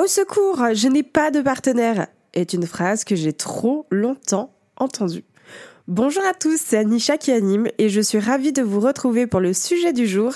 Au 0.00 0.06
secours, 0.06 0.58
je 0.72 0.88
n'ai 0.88 1.02
pas 1.02 1.30
de 1.30 1.42
partenaire 1.42 2.06
est 2.32 2.54
une 2.54 2.66
phrase 2.66 3.04
que 3.04 3.14
j'ai 3.14 3.34
trop 3.34 3.86
longtemps 3.90 4.54
entendue. 4.76 5.24
Bonjour 5.86 6.22
à 6.24 6.32
tous, 6.32 6.58
c'est 6.58 6.78
Anisha 6.78 7.18
qui 7.18 7.30
anime 7.30 7.68
et 7.76 7.90
je 7.90 8.00
suis 8.00 8.18
ravie 8.18 8.52
de 8.52 8.62
vous 8.62 8.80
retrouver 8.80 9.26
pour 9.26 9.40
le 9.40 9.52
sujet 9.52 9.92
du 9.92 10.06
jour 10.06 10.32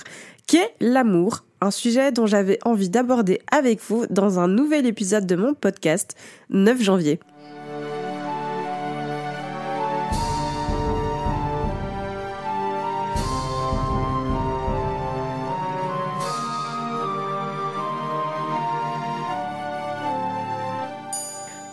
qui 0.47 0.59
est 0.59 0.75
l'amour, 0.81 1.45
un 1.63 1.71
sujet 1.71 2.13
dont 2.13 2.27
j'avais 2.27 2.59
envie 2.67 2.91
d'aborder 2.91 3.41
avec 3.51 3.81
vous 3.81 4.05
dans 4.11 4.39
un 4.39 4.47
nouvel 4.47 4.85
épisode 4.85 5.27
de 5.27 5.37
mon 5.37 5.55
podcast 5.55 6.17
9 6.51 6.83
janvier. 6.83 7.19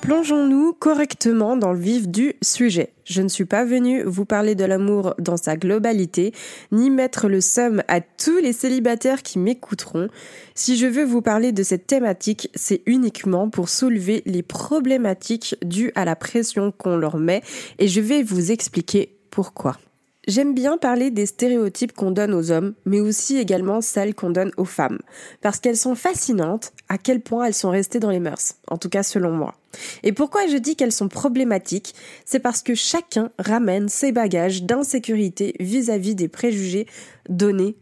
Plongeons-nous 0.04 0.74
correctement 0.74 1.56
dans 1.56 1.72
le 1.72 1.80
vif 1.80 2.10
du 2.10 2.34
sujet. 2.42 2.92
Je 3.06 3.22
ne 3.22 3.30
suis 3.30 3.46
pas 3.46 3.64
venue 3.64 4.04
vous 4.04 4.26
parler 4.26 4.54
de 4.54 4.66
l'amour 4.66 5.16
dans 5.18 5.38
sa 5.38 5.56
globalité, 5.56 6.34
ni 6.74 6.90
mettre 6.90 7.30
le 7.30 7.40
somme 7.40 7.84
à 7.88 8.02
tous 8.02 8.38
les 8.40 8.52
célibataires 8.52 9.24
qui 9.24 9.40
m'écouteront. 9.40 10.10
Si 10.56 10.76
je 10.76 10.88
veux 10.88 11.06
vous 11.06 11.22
parler 11.22 11.54
de 11.54 11.64
cette 11.64 11.88
thématique, 11.88 12.50
c'est 12.54 12.82
uniquement 12.86 13.50
pour 13.50 13.70
soulever 13.70 14.24
les 14.26 14.44
problématiques 14.44 15.56
dues 15.64 15.94
à 15.96 16.04
la 16.04 16.18
pression 16.18 16.74
qu'on 16.74 16.98
leur 16.98 17.16
met, 17.16 17.42
et 17.80 17.88
je 17.88 18.02
vais 18.02 18.24
vous 18.24 18.52
expliquer 18.52 19.16
pourquoi. 19.32 19.78
J'aime 20.26 20.54
bien 20.54 20.78
parler 20.78 21.12
des 21.12 21.26
stéréotypes 21.26 21.92
qu'on 21.92 22.12
donne 22.12 22.34
aux 22.34 22.50
hommes, 22.50 22.76
mais 22.86 23.02
aussi 23.02 23.38
également 23.38 23.82
celles 23.82 24.16
qu'on 24.16 24.30
donne 24.30 24.52
aux 24.56 24.64
femmes, 24.64 25.00
parce 25.42 25.60
qu'elles 25.60 25.76
sont 25.76 25.96
fascinantes 25.96 26.72
à 26.88 26.98
quel 26.98 27.20
point 27.20 27.44
elles 27.44 27.54
sont 27.54 27.72
restées 27.72 28.00
dans 28.00 28.10
les 28.10 28.22
mœurs, 28.22 28.56
en 28.68 28.78
tout 28.78 28.88
cas 28.88 29.04
selon 29.04 29.32
moi. 29.32 29.56
Et 30.02 30.14
pourquoi 30.14 30.48
je 30.48 30.56
dis 30.56 30.78
qu'elles 30.78 30.94
sont 30.94 31.10
problématiques 31.10 31.94
C'est 32.24 32.40
parce 32.40 32.62
que 32.62 32.74
chacun 32.74 33.32
ramène 33.38 33.90
ses 33.90 34.14
bagages 34.14 34.64
d'insécurité 34.64 35.56
vis-à-vis 35.60 36.16
des 36.16 36.30
préjugés 36.30 36.88
donnés 37.28 37.76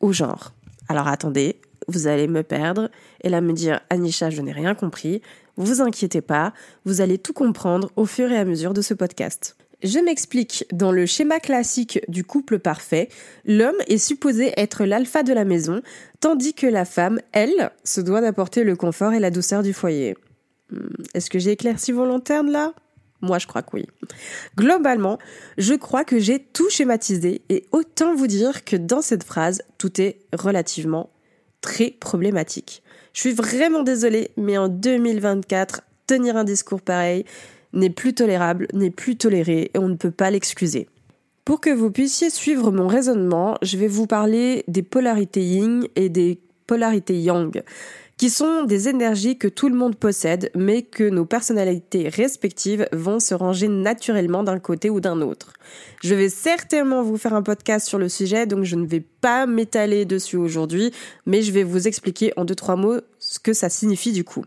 au 0.00 0.12
genre. 0.12 0.52
Alors 0.90 1.08
attendez, 1.08 1.56
vous 1.88 2.08
allez 2.08 2.28
me 2.28 2.42
perdre 2.42 2.90
et 3.22 3.30
là 3.30 3.40
me 3.40 3.54
dire 3.54 3.80
Anisha, 3.88 4.28
je 4.28 4.42
n'ai 4.42 4.52
rien 4.52 4.74
compris. 4.74 5.22
Vous 5.56 5.80
inquiétez 5.80 6.20
pas, 6.20 6.52
vous 6.84 7.00
allez 7.00 7.16
tout 7.16 7.32
comprendre 7.32 7.90
au 7.96 8.04
fur 8.04 8.30
et 8.30 8.36
à 8.36 8.44
mesure 8.44 8.74
de 8.74 8.82
ce 8.82 8.92
podcast. 8.92 9.55
Je 9.82 9.98
m'explique, 9.98 10.64
dans 10.72 10.90
le 10.90 11.04
schéma 11.04 11.38
classique 11.38 12.00
du 12.08 12.24
couple 12.24 12.58
parfait, 12.58 13.08
l'homme 13.44 13.76
est 13.88 13.98
supposé 13.98 14.52
être 14.56 14.84
l'alpha 14.84 15.22
de 15.22 15.32
la 15.32 15.44
maison, 15.44 15.82
tandis 16.20 16.54
que 16.54 16.66
la 16.66 16.84
femme, 16.84 17.20
elle, 17.32 17.70
se 17.84 18.00
doit 18.00 18.22
d'apporter 18.22 18.64
le 18.64 18.74
confort 18.74 19.12
et 19.12 19.20
la 19.20 19.30
douceur 19.30 19.62
du 19.62 19.74
foyer. 19.74 20.16
Hmm, 20.70 20.88
est-ce 21.14 21.28
que 21.28 21.38
j'ai 21.38 21.52
éclairci 21.52 21.92
vos 21.92 22.06
lanternes 22.06 22.50
là? 22.50 22.72
Moi 23.22 23.38
je 23.38 23.46
crois 23.46 23.62
que 23.62 23.70
oui. 23.74 23.86
Globalement, 24.56 25.18
je 25.58 25.74
crois 25.74 26.04
que 26.04 26.18
j'ai 26.18 26.38
tout 26.38 26.68
schématisé 26.70 27.42
et 27.48 27.66
autant 27.72 28.14
vous 28.14 28.26
dire 28.26 28.64
que 28.64 28.76
dans 28.76 29.02
cette 29.02 29.24
phrase, 29.24 29.62
tout 29.78 30.00
est 30.00 30.18
relativement 30.32 31.10
très 31.60 31.90
problématique. 31.90 32.82
Je 33.12 33.20
suis 33.20 33.32
vraiment 33.32 33.82
désolée, 33.82 34.30
mais 34.36 34.58
en 34.58 34.68
2024, 34.68 35.82
tenir 36.06 36.36
un 36.36 36.44
discours 36.44 36.82
pareil, 36.82 37.24
n'est 37.72 37.90
plus 37.90 38.14
tolérable, 38.14 38.68
n'est 38.72 38.90
plus 38.90 39.16
toléré 39.16 39.70
et 39.74 39.78
on 39.78 39.88
ne 39.88 39.96
peut 39.96 40.10
pas 40.10 40.30
l'excuser. 40.30 40.88
Pour 41.44 41.60
que 41.60 41.70
vous 41.70 41.90
puissiez 41.92 42.28
suivre 42.30 42.72
mon 42.72 42.88
raisonnement, 42.88 43.56
je 43.62 43.76
vais 43.76 43.86
vous 43.86 44.06
parler 44.06 44.64
des 44.66 44.82
polarités 44.82 45.44
yin 45.44 45.86
et 45.94 46.08
des 46.08 46.40
polarités 46.66 47.20
yang, 47.20 47.62
qui 48.16 48.30
sont 48.30 48.64
des 48.64 48.88
énergies 48.88 49.36
que 49.36 49.46
tout 49.46 49.68
le 49.68 49.76
monde 49.76 49.94
possède, 49.94 50.50
mais 50.54 50.82
que 50.82 51.08
nos 51.08 51.26
personnalités 51.26 52.08
respectives 52.08 52.88
vont 52.92 53.20
se 53.20 53.34
ranger 53.34 53.68
naturellement 53.68 54.42
d'un 54.42 54.58
côté 54.58 54.88
ou 54.88 55.00
d'un 55.00 55.20
autre. 55.20 55.52
Je 56.02 56.14
vais 56.14 56.30
certainement 56.30 57.02
vous 57.02 57.18
faire 57.18 57.34
un 57.34 57.42
podcast 57.42 57.86
sur 57.86 57.98
le 57.98 58.08
sujet, 58.08 58.46
donc 58.46 58.64
je 58.64 58.76
ne 58.76 58.86
vais 58.86 59.04
pas 59.20 59.46
m'étaler 59.46 60.04
dessus 60.04 60.36
aujourd'hui, 60.36 60.92
mais 61.26 61.42
je 61.42 61.52
vais 61.52 61.62
vous 61.62 61.86
expliquer 61.86 62.32
en 62.36 62.44
deux, 62.44 62.54
trois 62.54 62.76
mots 62.76 63.00
ce 63.28 63.40
que 63.40 63.52
ça 63.52 63.68
signifie 63.68 64.12
du 64.12 64.22
coup. 64.22 64.44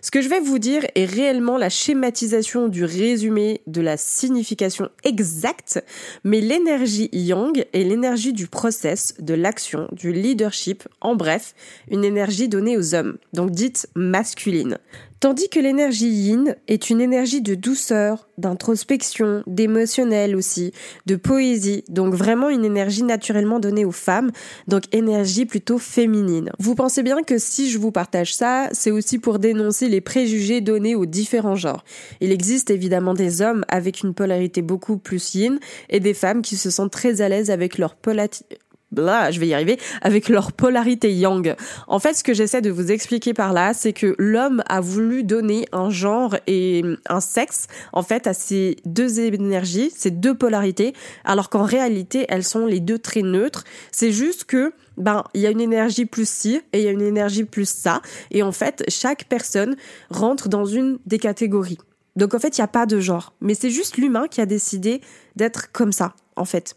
Ce 0.00 0.10
que 0.10 0.22
je 0.22 0.28
vais 0.28 0.38
vous 0.38 0.58
dire 0.58 0.86
est 0.94 1.04
réellement 1.04 1.58
la 1.58 1.68
schématisation 1.68 2.68
du 2.68 2.84
résumé 2.84 3.62
de 3.66 3.80
la 3.80 3.96
signification 3.96 4.88
exacte, 5.02 5.84
mais 6.22 6.40
l'énergie 6.40 7.08
yang 7.12 7.64
est 7.72 7.82
l'énergie 7.82 8.32
du 8.32 8.46
process, 8.46 9.14
de 9.18 9.34
l'action, 9.34 9.88
du 9.92 10.12
leadership, 10.12 10.84
en 11.00 11.16
bref, 11.16 11.54
une 11.90 12.04
énergie 12.04 12.48
donnée 12.48 12.76
aux 12.76 12.94
hommes, 12.94 13.18
donc 13.32 13.50
dite 13.50 13.88
masculine. 13.96 14.78
Tandis 15.22 15.48
que 15.48 15.60
l'énergie 15.60 16.08
yin 16.08 16.56
est 16.66 16.90
une 16.90 17.00
énergie 17.00 17.42
de 17.42 17.54
douceur, 17.54 18.28
d'introspection, 18.38 19.44
d'émotionnel 19.46 20.34
aussi, 20.34 20.72
de 21.06 21.14
poésie, 21.14 21.84
donc 21.88 22.12
vraiment 22.12 22.48
une 22.48 22.64
énergie 22.64 23.04
naturellement 23.04 23.60
donnée 23.60 23.84
aux 23.84 23.92
femmes, 23.92 24.32
donc 24.66 24.82
énergie 24.90 25.46
plutôt 25.46 25.78
féminine. 25.78 26.50
Vous 26.58 26.74
pensez 26.74 27.04
bien 27.04 27.22
que 27.22 27.38
si 27.38 27.70
je 27.70 27.78
vous 27.78 27.92
partage 27.92 28.34
ça, 28.34 28.68
c'est 28.72 28.90
aussi 28.90 29.20
pour 29.20 29.38
dénoncer 29.38 29.88
les 29.88 30.00
préjugés 30.00 30.60
donnés 30.60 30.96
aux 30.96 31.06
différents 31.06 31.54
genres. 31.54 31.84
Il 32.20 32.32
existe 32.32 32.70
évidemment 32.70 33.14
des 33.14 33.42
hommes 33.42 33.64
avec 33.68 34.00
une 34.00 34.14
polarité 34.14 34.60
beaucoup 34.60 34.98
plus 34.98 35.36
yin 35.36 35.60
et 35.88 36.00
des 36.00 36.14
femmes 36.14 36.42
qui 36.42 36.56
se 36.56 36.68
sentent 36.68 36.90
très 36.90 37.20
à 37.20 37.28
l'aise 37.28 37.48
avec 37.48 37.78
leur 37.78 37.94
polarité 37.94 38.44
blah, 38.92 39.30
je 39.30 39.40
vais 39.40 39.48
y 39.48 39.54
arriver, 39.54 39.78
avec 40.00 40.28
leur 40.28 40.52
polarité 40.52 41.12
yang. 41.12 41.56
En 41.88 41.98
fait, 41.98 42.14
ce 42.14 42.22
que 42.22 42.34
j'essaie 42.34 42.60
de 42.60 42.70
vous 42.70 42.92
expliquer 42.92 43.34
par 43.34 43.52
là, 43.52 43.74
c'est 43.74 43.92
que 43.92 44.14
l'homme 44.18 44.62
a 44.68 44.80
voulu 44.80 45.24
donner 45.24 45.66
un 45.72 45.90
genre 45.90 46.36
et 46.46 46.82
un 47.08 47.20
sexe, 47.20 47.66
en 47.92 48.02
fait, 48.02 48.26
à 48.26 48.34
ces 48.34 48.76
deux 48.84 49.20
énergies, 49.20 49.90
ces 49.94 50.10
deux 50.10 50.34
polarités, 50.34 50.94
alors 51.24 51.50
qu'en 51.50 51.64
réalité, 51.64 52.26
elles 52.28 52.44
sont 52.44 52.66
les 52.66 52.80
deux 52.80 52.98
très 52.98 53.22
neutres. 53.22 53.64
C'est 53.90 54.12
juste 54.12 54.44
que 54.44 54.72
ben 54.96 55.24
il 55.34 55.40
y 55.40 55.46
a 55.46 55.50
une 55.50 55.60
énergie 55.60 56.04
plus 56.04 56.28
ci 56.28 56.60
et 56.72 56.80
il 56.80 56.84
y 56.84 56.88
a 56.88 56.90
une 56.90 57.00
énergie 57.00 57.44
plus 57.44 57.68
ça 57.68 58.02
et 58.30 58.42
en 58.42 58.52
fait 58.52 58.84
chaque 58.88 59.24
personne 59.24 59.76
rentre 60.10 60.48
dans 60.48 60.66
une 60.66 60.98
des 61.06 61.18
catégories. 61.18 61.78
Donc 62.16 62.34
en 62.34 62.38
fait 62.38 62.58
il 62.58 62.60
n'y 62.60 62.64
a 62.64 62.68
pas 62.68 62.86
de 62.86 63.00
genre, 63.00 63.32
mais 63.40 63.54
c'est 63.54 63.70
juste 63.70 63.96
l'humain 63.96 64.28
qui 64.28 64.40
a 64.40 64.46
décidé 64.46 65.00
d'être 65.36 65.72
comme 65.72 65.92
ça 65.92 66.14
en 66.36 66.44
fait. 66.44 66.76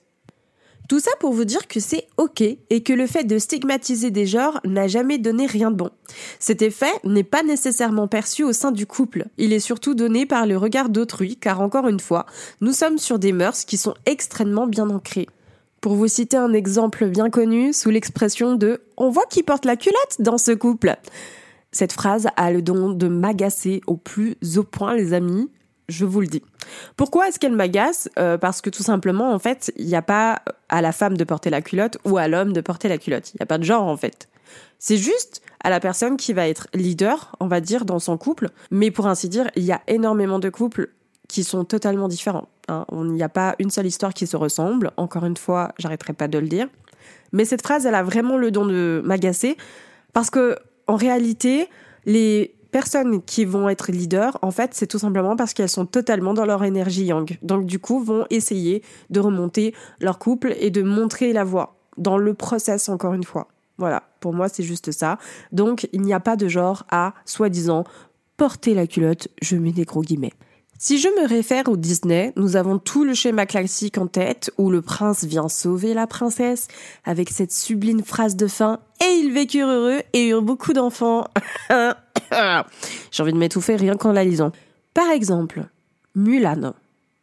Tout 0.88 1.00
ça 1.00 1.12
pour 1.19 1.34
vous 1.34 1.46
dire 1.46 1.68
que 1.68 1.79
c'est 1.79 2.07
ok 2.18 2.41
et 2.41 2.84
que 2.84 2.94
le 2.94 3.07
fait 3.07 3.23
de 3.23 3.40
stigmatiser 3.40 4.12
des 4.12 4.28
genres 4.28 4.59
n'a 4.66 4.88
jamais 4.88 5.18
donné 5.18 5.47
rien 5.47 5.72
de 5.72 5.75
bon. 5.75 5.90
Cet 6.40 6.62
effet 6.62 6.91
n'est 7.03 7.23
pas 7.23 7.41
nécessairement 7.41 8.07
perçu 8.07 8.44
au 8.44 8.53
sein 8.53 8.72
du 8.72 8.85
couple. 8.85 9.25
Il 9.38 9.51
est 9.51 9.59
surtout 9.59 9.95
donné 9.95 10.25
par 10.25 10.45
le 10.45 10.57
regard 10.57 10.90
d'autrui 10.90 11.38
car 11.38 11.62
encore 11.62 11.88
une 11.88 12.00
fois, 12.00 12.28
nous 12.62 12.74
sommes 12.74 13.00
sur 13.00 13.18
des 13.18 13.31
mœurs 13.31 13.66
qui 13.66 13.78
sont 13.78 13.95
extrêmement 14.06 14.68
bien 14.68 14.90
ancrées. 14.90 15.28
Pour 15.81 15.95
vous 15.95 16.07
citer 16.07 16.38
un 16.38 16.53
exemple 16.53 17.07
bien 17.07 17.29
connu 17.29 17.74
sous 17.74 17.90
l'expression 17.90 18.56
de 18.56 18.81
on 18.97 19.09
voit 19.09 19.25
qui 19.29 19.44
porte 19.44 19.66
la 19.66 19.75
culotte 19.75 20.18
dans 20.19 20.38
ce 20.38 20.51
couple. 20.51 20.95
Cette 21.72 21.94
phrase 21.94 22.28
a 22.38 22.51
le 22.51 22.62
don 22.62 22.91
de 22.91 23.07
m'agacer 23.07 23.81
au 23.85 23.97
plus 23.97 24.38
haut 24.56 24.63
point 24.63 24.95
les 24.95 25.13
amis, 25.13 25.50
je 25.88 26.06
vous 26.06 26.22
le 26.22 26.28
dis. 26.28 26.41
Pourquoi 26.97 27.28
est-ce 27.28 27.40
qu'elle 27.40 27.56
m'agace? 27.56 28.09
Euh, 28.18 28.38
Parce 28.38 28.62
que 28.62 28.69
tout 28.69 28.84
simplement, 28.84 29.34
en 29.34 29.40
fait, 29.40 29.72
il 29.78 29.85
n'y 29.85 29.96
a 29.96 30.01
pas 30.01 30.41
à 30.69 30.81
la 30.81 30.91
femme 30.91 31.18
de 31.18 31.23
porter 31.23 31.50
la 31.50 31.62
culotte 31.62 31.97
ou 32.06 32.18
à 32.18 32.28
l'homme 32.28 32.53
de 32.53 32.62
porter 32.62 32.88
la 32.88 32.97
culotte. 32.97 33.31
Il 33.34 33.38
n'y 33.40 33.44
a 33.44 33.46
pas 33.46 33.57
de 33.57 33.63
genre, 33.63 33.84
en 33.85 33.97
fait. 33.97 34.28
C'est 34.79 34.97
juste 34.97 35.41
à 35.63 35.69
la 35.69 35.79
personne 35.79 36.18
qui 36.18 36.34
va 36.34 36.47
être 36.47 36.68
leader, 36.74 37.35
on 37.40 37.47
va 37.47 37.62
dire, 37.62 37.85
dans 37.85 38.00
son 38.00 38.18
couple. 38.18 38.50
Mais 38.72 38.91
pour 38.91 39.07
ainsi 39.07 39.29
dire, 39.29 39.50
il 39.56 39.63
y 39.63 39.72
a 39.72 39.81
énormément 39.88 40.40
de 40.40 40.50
couples 40.50 40.90
qui 41.28 41.44
sont 41.44 41.66
totalement 41.66 42.07
différents. 42.07 42.47
Hein. 42.68 42.85
Il 42.91 43.13
n'y 43.13 43.24
a 43.24 43.29
pas 43.29 43.56
une 43.59 43.69
seule 43.69 43.88
histoire 43.88 44.13
qui 44.13 44.28
se 44.28 44.38
ressemble. 44.38 44.91
Encore 44.97 45.25
une 45.25 45.38
fois, 45.38 45.74
j'arrêterai 45.78 46.13
pas 46.13 46.28
de 46.28 46.38
le 46.38 46.47
dire. 46.47 46.68
Mais 47.31 47.45
cette 47.45 47.63
phrase, 47.63 47.85
elle 47.85 47.95
a 47.95 48.03
vraiment 48.03 48.38
le 48.38 48.51
don 48.51 48.66
de 48.66 49.01
m'agacer 49.03 49.57
parce 50.13 50.29
que, 50.29 50.57
en 50.88 50.95
réalité, 50.95 51.68
les 52.06 52.56
personnes 52.75 53.24
qui 53.24 53.45
vont 53.45 53.69
être 53.69 53.89
leaders, 53.89 54.38
en 54.42 54.51
fait, 54.51 54.72
c'est 54.74 54.86
tout 54.86 55.00
simplement 55.00 55.38
parce 55.38 55.54
qu'elles 55.54 55.69
sont 55.69 55.86
totalement 55.86 56.33
dans 56.33 56.44
leur 56.44 56.62
énergie 56.66 57.06
yang. 57.06 57.38
Donc, 57.42 57.66
du 57.66 57.80
coup, 57.80 58.04
vont 58.04 58.25
essayer 58.30 58.83
de 59.10 59.22
remonter 59.22 59.74
leur 60.01 60.19
couple 60.19 60.54
et 60.60 60.72
de 60.72 60.83
montrer 60.83 61.31
la 61.31 61.45
voie 61.45 61.77
dans 61.98 62.18
le 62.18 62.33
process, 62.33 62.89
encore 62.89 63.13
une 63.13 63.24
fois. 63.24 63.48
Voilà, 63.77 64.04
pour 64.19 64.33
moi, 64.33 64.50
c'est 64.50 64.63
juste 64.63 64.92
ça. 64.92 65.19
Donc, 65.54 65.88
il 65.94 66.01
n'y 66.01 66.13
a 66.13 66.19
pas 66.19 66.36
de 66.36 66.50
genre 66.50 66.83
à, 66.92 67.13
soi-disant, 67.24 67.86
porter 68.36 68.74
la 68.74 68.88
culotte, 68.88 69.30
je 69.42 69.56
mets 69.56 69.72
des 69.72 69.86
gros 69.86 70.01
guillemets. 70.01 70.33
Si 70.77 70.98
je 70.98 71.07
me 71.07 71.25
réfère 71.30 71.69
au 71.69 71.77
Disney, 71.77 72.33
nous 72.36 72.57
avons 72.57 72.77
tout 72.77 73.06
le 73.06 73.13
schéma 73.13 73.45
classique 73.45 73.98
en 73.98 74.07
tête 74.07 74.51
où 74.57 74.69
le 74.69 74.81
prince 74.81 75.24
vient 75.24 75.48
sauver 75.48 75.94
la 75.94 76.07
princesse 76.07 76.68
avec 77.06 77.30
cette 77.30 77.54
sublime 77.54 78.04
phrase 78.04 78.36
de 78.36 78.48
fin 78.48 78.81
et 79.01 79.13
ils 79.13 79.31
vécurent 79.31 79.69
heureux 79.69 80.01
et 80.12 80.27
eurent 80.27 80.42
beaucoup 80.42 80.74
d'enfants. 80.74 81.24
J'ai 83.12 83.24
envie 83.24 83.34
de 83.34 83.38
m'étouffer 83.38 83.76
rien 83.76 83.96
qu'en 83.96 84.12
la 84.12 84.24
lisant. 84.24 84.52
Par 84.94 85.10
exemple, 85.12 85.66
Mulan. 86.16 86.74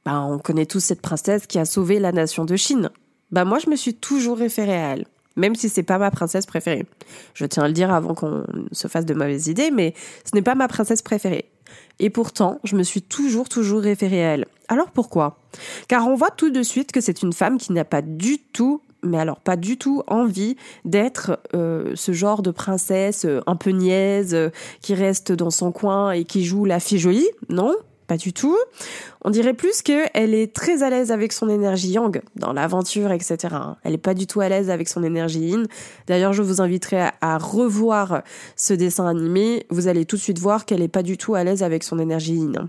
Bah, 0.04 0.20
on 0.20 0.38
connaît 0.38 0.66
tous 0.66 0.80
cette 0.80 1.00
princesse 1.00 1.46
qui 1.46 1.58
a 1.58 1.64
sauvé 1.64 1.98
la 1.98 2.12
nation 2.12 2.44
de 2.44 2.56
Chine. 2.56 2.90
Bah, 3.30 3.44
moi, 3.44 3.58
je 3.58 3.70
me 3.70 3.76
suis 3.76 3.94
toujours 3.94 4.38
référée 4.38 4.76
à 4.76 4.94
elle. 4.94 5.06
même 5.36 5.54
si 5.54 5.70
c'est 5.70 5.82
pas 5.82 5.96
ma 5.96 6.10
princesse 6.10 6.44
préférée. 6.44 6.84
Je 7.32 7.46
tiens 7.46 7.62
à 7.62 7.68
le 7.68 7.72
dire 7.72 7.90
avant 7.92 8.14
qu'on 8.14 8.44
se 8.72 8.88
fasse 8.88 9.06
de 9.06 9.14
mauvaises 9.14 9.46
idées, 9.46 9.70
mais 9.70 9.94
ce 10.24 10.34
n'est 10.34 10.42
pas 10.42 10.54
ma 10.54 10.68
princesse 10.68 11.00
préférée. 11.00 11.46
Et 12.00 12.10
pourtant, 12.10 12.60
je 12.64 12.76
me 12.76 12.82
suis 12.82 13.00
toujours, 13.00 13.48
toujours 13.48 13.80
référée 13.80 14.24
à 14.24 14.34
elle. 14.34 14.46
Alors 14.68 14.90
pourquoi? 14.90 15.38
Car 15.88 16.06
on 16.06 16.14
voit 16.14 16.30
tout 16.30 16.50
de 16.50 16.62
suite 16.62 16.92
que 16.92 17.00
c'est 17.00 17.22
une 17.22 17.32
femme 17.32 17.56
qui 17.56 17.72
n'a 17.72 17.84
pas 17.84 18.02
du 18.02 18.38
tout 18.38 18.82
mais 19.02 19.18
alors 19.18 19.40
pas 19.40 19.56
du 19.56 19.76
tout 19.78 20.02
envie 20.06 20.56
d'être 20.84 21.40
euh, 21.54 21.92
ce 21.94 22.12
genre 22.12 22.42
de 22.42 22.50
princesse 22.50 23.24
euh, 23.24 23.40
un 23.46 23.56
peu 23.56 23.70
niaise 23.70 24.34
euh, 24.34 24.50
qui 24.80 24.94
reste 24.94 25.32
dans 25.32 25.50
son 25.50 25.72
coin 25.72 26.12
et 26.12 26.24
qui 26.24 26.44
joue 26.44 26.64
la 26.64 26.80
fille 26.80 26.98
jolie. 26.98 27.28
Non, 27.48 27.74
pas 28.06 28.16
du 28.16 28.32
tout. 28.32 28.56
On 29.24 29.30
dirait 29.30 29.54
plus 29.54 29.82
qu'elle 29.82 30.34
est 30.34 30.52
très 30.54 30.82
à 30.82 30.90
l'aise 30.90 31.10
avec 31.10 31.32
son 31.32 31.48
énergie 31.48 31.90
yang, 31.90 32.20
dans 32.36 32.52
l'aventure, 32.52 33.12
etc. 33.12 33.56
Elle 33.84 33.94
est 33.94 33.98
pas 33.98 34.14
du 34.14 34.26
tout 34.26 34.40
à 34.40 34.48
l'aise 34.48 34.70
avec 34.70 34.88
son 34.88 35.02
énergie 35.02 35.40
yin. 35.40 35.66
D'ailleurs, 36.06 36.32
je 36.32 36.42
vous 36.42 36.60
inviterai 36.60 37.08
à, 37.20 37.38
revoir 37.38 38.22
ce 38.56 38.74
dessin 38.74 39.06
animé. 39.06 39.66
Vous 39.70 39.88
allez 39.88 40.04
tout 40.04 40.16
de 40.16 40.20
suite 40.20 40.38
voir 40.38 40.64
qu'elle 40.64 40.82
est 40.82 40.88
pas 40.88 41.02
du 41.02 41.16
tout 41.16 41.34
à 41.34 41.44
l'aise 41.44 41.62
avec 41.62 41.84
son 41.84 41.98
énergie 41.98 42.34
yin. 42.34 42.68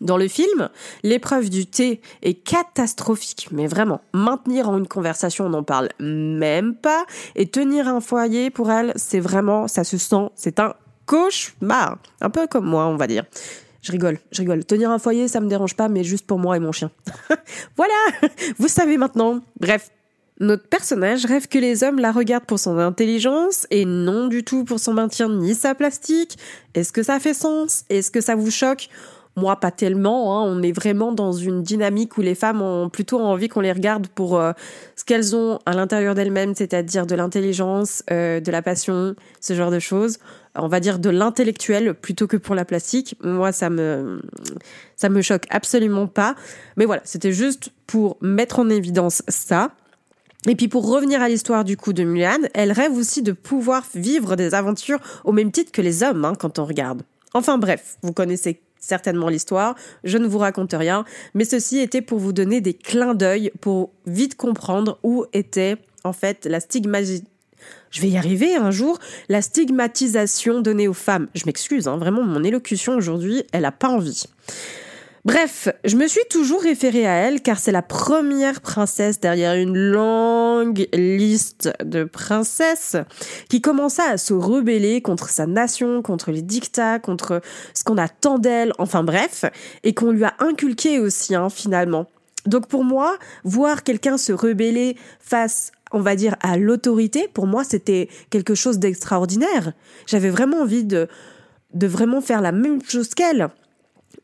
Dans 0.00 0.16
le 0.16 0.28
film, 0.28 0.68
l'épreuve 1.02 1.48
du 1.48 1.66
thé 1.66 2.00
est 2.22 2.34
catastrophique, 2.34 3.48
mais 3.50 3.66
vraiment, 3.66 4.00
maintenir 4.12 4.68
en 4.68 4.78
une 4.78 4.88
conversation, 4.88 5.46
on 5.46 5.50
n'en 5.50 5.62
parle 5.62 5.88
même 5.98 6.74
pas, 6.74 7.04
et 7.34 7.46
tenir 7.46 7.88
un 7.88 8.00
foyer 8.00 8.50
pour 8.50 8.70
elle, 8.70 8.92
c'est 8.96 9.20
vraiment, 9.20 9.68
ça 9.68 9.84
se 9.84 9.98
sent, 9.98 10.30
c'est 10.34 10.60
un 10.60 10.74
cauchemar. 11.06 11.98
Un 12.20 12.30
peu 12.30 12.46
comme 12.46 12.66
moi, 12.66 12.86
on 12.86 12.96
va 12.96 13.06
dire. 13.06 13.24
Je 13.82 13.92
rigole, 13.92 14.18
je 14.32 14.40
rigole. 14.40 14.64
Tenir 14.64 14.90
un 14.90 14.98
foyer, 14.98 15.28
ça 15.28 15.40
me 15.40 15.48
dérange 15.48 15.76
pas, 15.76 15.88
mais 15.88 16.02
juste 16.02 16.26
pour 16.26 16.38
moi 16.38 16.56
et 16.56 16.60
mon 16.60 16.72
chien. 16.72 16.90
voilà, 17.76 17.94
vous 18.58 18.68
savez 18.68 18.96
maintenant. 18.96 19.40
Bref, 19.60 19.90
notre 20.40 20.68
personnage 20.68 21.24
rêve 21.24 21.48
que 21.48 21.58
les 21.58 21.82
hommes 21.84 21.98
la 21.98 22.12
regardent 22.12 22.44
pour 22.44 22.58
son 22.58 22.78
intelligence 22.78 23.66
et 23.70 23.84
non 23.84 24.26
du 24.26 24.44
tout 24.44 24.64
pour 24.64 24.80
son 24.80 24.92
maintien 24.92 25.28
ni 25.28 25.54
sa 25.54 25.74
plastique. 25.74 26.36
Est-ce 26.74 26.92
que 26.92 27.02
ça 27.02 27.20
fait 27.20 27.32
sens? 27.32 27.84
Est-ce 27.88 28.10
que 28.10 28.20
ça 28.20 28.34
vous 28.34 28.50
choque? 28.50 28.88
Moi, 29.36 29.56
pas 29.56 29.70
tellement. 29.70 30.38
Hein. 30.38 30.50
On 30.50 30.62
est 30.62 30.72
vraiment 30.72 31.12
dans 31.12 31.32
une 31.32 31.62
dynamique 31.62 32.16
où 32.16 32.22
les 32.22 32.34
femmes 32.34 32.62
ont 32.62 32.88
plutôt 32.88 33.20
envie 33.20 33.48
qu'on 33.48 33.60
les 33.60 33.72
regarde 33.72 34.06
pour 34.08 34.38
euh, 34.38 34.52
ce 34.96 35.04
qu'elles 35.04 35.36
ont 35.36 35.58
à 35.66 35.74
l'intérieur 35.74 36.14
d'elles-mêmes, 36.14 36.54
c'est-à-dire 36.54 37.06
de 37.06 37.14
l'intelligence, 37.14 38.02
euh, 38.10 38.40
de 38.40 38.50
la 38.50 38.62
passion, 38.62 39.14
ce 39.40 39.54
genre 39.54 39.70
de 39.70 39.78
choses. 39.78 40.18
On 40.54 40.68
va 40.68 40.80
dire 40.80 40.98
de 40.98 41.10
l'intellectuel 41.10 41.92
plutôt 41.92 42.26
que 42.26 42.38
pour 42.38 42.54
la 42.54 42.64
plastique. 42.64 43.14
Moi, 43.22 43.52
ça 43.52 43.68
me 43.68 44.22
ça 44.96 45.10
me 45.10 45.20
choque 45.20 45.44
absolument 45.50 46.06
pas. 46.06 46.34
Mais 46.78 46.86
voilà, 46.86 47.02
c'était 47.04 47.32
juste 47.32 47.70
pour 47.86 48.16
mettre 48.22 48.58
en 48.58 48.70
évidence 48.70 49.22
ça. 49.28 49.72
Et 50.48 50.54
puis 50.54 50.68
pour 50.68 50.88
revenir 50.88 51.20
à 51.20 51.28
l'histoire 51.28 51.64
du 51.64 51.76
coup 51.76 51.92
de 51.92 52.04
Mulan, 52.04 52.48
elle 52.54 52.72
rêve 52.72 52.96
aussi 52.96 53.22
de 53.22 53.32
pouvoir 53.32 53.84
vivre 53.94 54.36
des 54.36 54.54
aventures 54.54 55.00
au 55.24 55.32
même 55.32 55.50
titre 55.50 55.72
que 55.72 55.82
les 55.82 56.02
hommes 56.02 56.24
hein, 56.24 56.34
quand 56.38 56.58
on 56.58 56.64
regarde. 56.64 57.02
Enfin 57.34 57.58
bref, 57.58 57.98
vous 58.02 58.12
connaissez 58.12 58.60
certainement 58.86 59.28
l'histoire, 59.28 59.74
je 60.04 60.18
ne 60.18 60.26
vous 60.26 60.38
raconte 60.38 60.72
rien, 60.72 61.04
mais 61.34 61.44
ceci 61.44 61.78
était 61.78 62.02
pour 62.02 62.18
vous 62.18 62.32
donner 62.32 62.60
des 62.60 62.74
clins 62.74 63.14
d'œil 63.14 63.50
pour 63.60 63.90
vite 64.06 64.36
comprendre 64.36 64.98
où 65.02 65.24
était 65.32 65.76
en 66.04 66.12
fait 66.12 66.46
la 66.46 66.60
stigmatisation 66.60 67.26
je 67.90 68.00
vais 68.00 68.08
y 68.08 68.16
arriver 68.16 68.54
un 68.54 68.70
jour, 68.70 68.98
la 69.28 69.42
stigmatisation 69.42 70.60
donnée 70.60 70.86
aux 70.86 70.92
femmes. 70.92 71.28
Je 71.34 71.44
m'excuse, 71.46 71.88
hein, 71.88 71.96
vraiment, 71.96 72.22
mon 72.22 72.44
élocution 72.44 72.94
aujourd'hui, 72.94 73.42
elle 73.52 73.64
a 73.64 73.72
pas 73.72 73.88
envie. 73.88 74.24
Bref, 75.26 75.68
je 75.84 75.96
me 75.96 76.06
suis 76.06 76.22
toujours 76.30 76.62
référée 76.62 77.04
à 77.04 77.14
elle 77.14 77.42
car 77.42 77.58
c'est 77.58 77.72
la 77.72 77.82
première 77.82 78.60
princesse 78.60 79.18
derrière 79.18 79.56
une 79.56 79.76
longue 79.76 80.86
liste 80.92 81.68
de 81.84 82.04
princesses 82.04 82.94
qui 83.48 83.60
commença 83.60 84.04
à 84.08 84.18
se 84.18 84.34
rebeller 84.34 85.02
contre 85.02 85.28
sa 85.28 85.48
nation, 85.48 86.00
contre 86.00 86.30
les 86.30 86.42
dictats, 86.42 87.00
contre 87.00 87.40
ce 87.74 87.82
qu'on 87.82 87.98
attend 87.98 88.38
d'elle, 88.38 88.72
enfin 88.78 89.02
bref, 89.02 89.44
et 89.82 89.94
qu'on 89.94 90.12
lui 90.12 90.22
a 90.22 90.34
inculqué 90.38 91.00
aussi 91.00 91.34
hein, 91.34 91.50
finalement. 91.50 92.06
Donc 92.46 92.68
pour 92.68 92.84
moi, 92.84 93.18
voir 93.42 93.82
quelqu'un 93.82 94.18
se 94.18 94.32
rebeller 94.32 94.96
face 95.18 95.72
on 95.90 96.02
va 96.02 96.14
dire 96.14 96.36
à 96.40 96.56
l'autorité, 96.56 97.26
pour 97.26 97.48
moi 97.48 97.64
c'était 97.64 98.08
quelque 98.30 98.54
chose 98.54 98.78
d'extraordinaire. 98.78 99.72
J'avais 100.06 100.30
vraiment 100.30 100.58
envie 100.58 100.84
de 100.84 101.08
de 101.74 101.88
vraiment 101.88 102.20
faire 102.20 102.40
la 102.40 102.52
même 102.52 102.80
chose 102.80 103.12
qu'elle 103.12 103.50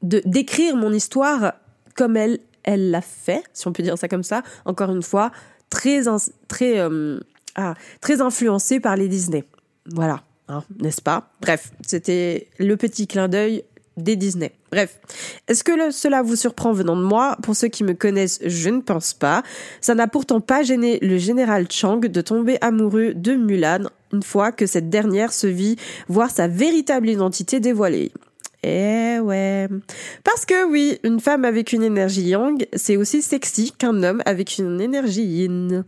de 0.03 0.23
d'écrire 0.25 0.77
mon 0.77 0.93
histoire 0.93 1.55
comme 1.95 2.17
elle 2.17 2.39
elle 2.65 2.91
l'a 2.91 3.01
fait, 3.01 3.43
si 3.53 3.67
on 3.67 3.73
peut 3.73 3.83
dire 3.83 3.99
ça 3.99 4.09
comme 4.09 4.23
ça. 4.23 4.43
Encore 4.65 4.91
une 4.91 5.03
fois, 5.03 5.33
très 5.69 6.03
très 6.49 6.79
euh, 6.79 7.19
ah, 7.55 7.75
très 8.01 8.21
influencée 8.21 8.81
par 8.81 8.97
les 8.97 9.09
Disney. 9.09 9.45
Voilà, 9.87 10.23
hein, 10.49 10.63
n'est-ce 10.81 11.03
pas? 11.03 11.31
Bref, 11.41 11.73
c'était 11.87 12.49
le 12.59 12.77
petit 12.77 13.07
clin 13.07 13.29
d'œil 13.29 13.65
des 13.97 14.17
Disney. 14.17 14.53
Bref, 14.71 15.01
est-ce 15.49 15.65
que 15.65 15.91
cela 15.91 16.23
vous 16.23 16.37
surprend 16.37 16.73
venant 16.73 16.97
de 16.97 17.03
moi? 17.03 17.37
Pour 17.43 17.55
ceux 17.55 17.69
qui 17.69 17.85
me 17.85 17.93
connaissent, 17.93 18.41
je 18.45 18.71
ne 18.71 18.81
pense 18.81 19.13
pas. 19.13 19.43
Ça 19.81 19.95
n'a 19.95 20.09
pourtant 20.09 20.41
pas 20.41 20.63
gêné 20.63 20.99
le 21.03 21.19
général 21.19 21.67
Chang 21.71 21.99
de 21.99 22.21
tomber 22.21 22.57
amoureux 22.63 23.13
de 23.15 23.35
Mulan 23.35 23.91
une 24.13 24.23
fois 24.23 24.53
que 24.53 24.67
cette 24.67 24.89
dernière 24.89 25.33
se 25.33 25.47
vit 25.47 25.77
voir 26.09 26.31
sa 26.31 26.49
véritable 26.49 27.09
identité 27.09 27.61
dévoilée. 27.61 28.13
Eh 28.63 29.19
ouais. 29.21 29.69
Parce 30.23 30.47
que 30.47 30.65
oui, 30.71 30.99
une 31.03 31.21
femme 31.21 31.45
avec 31.45 31.73
une 31.73 31.83
énergie 31.83 32.29
yang, 32.29 32.65
c'est 32.75 32.97
aussi 32.97 33.23
sexy 33.23 33.73
qu'un 33.73 34.03
homme 34.03 34.23
avec 34.25 34.59
une 34.59 34.81
énergie 34.81 35.25
yin. 35.25 35.85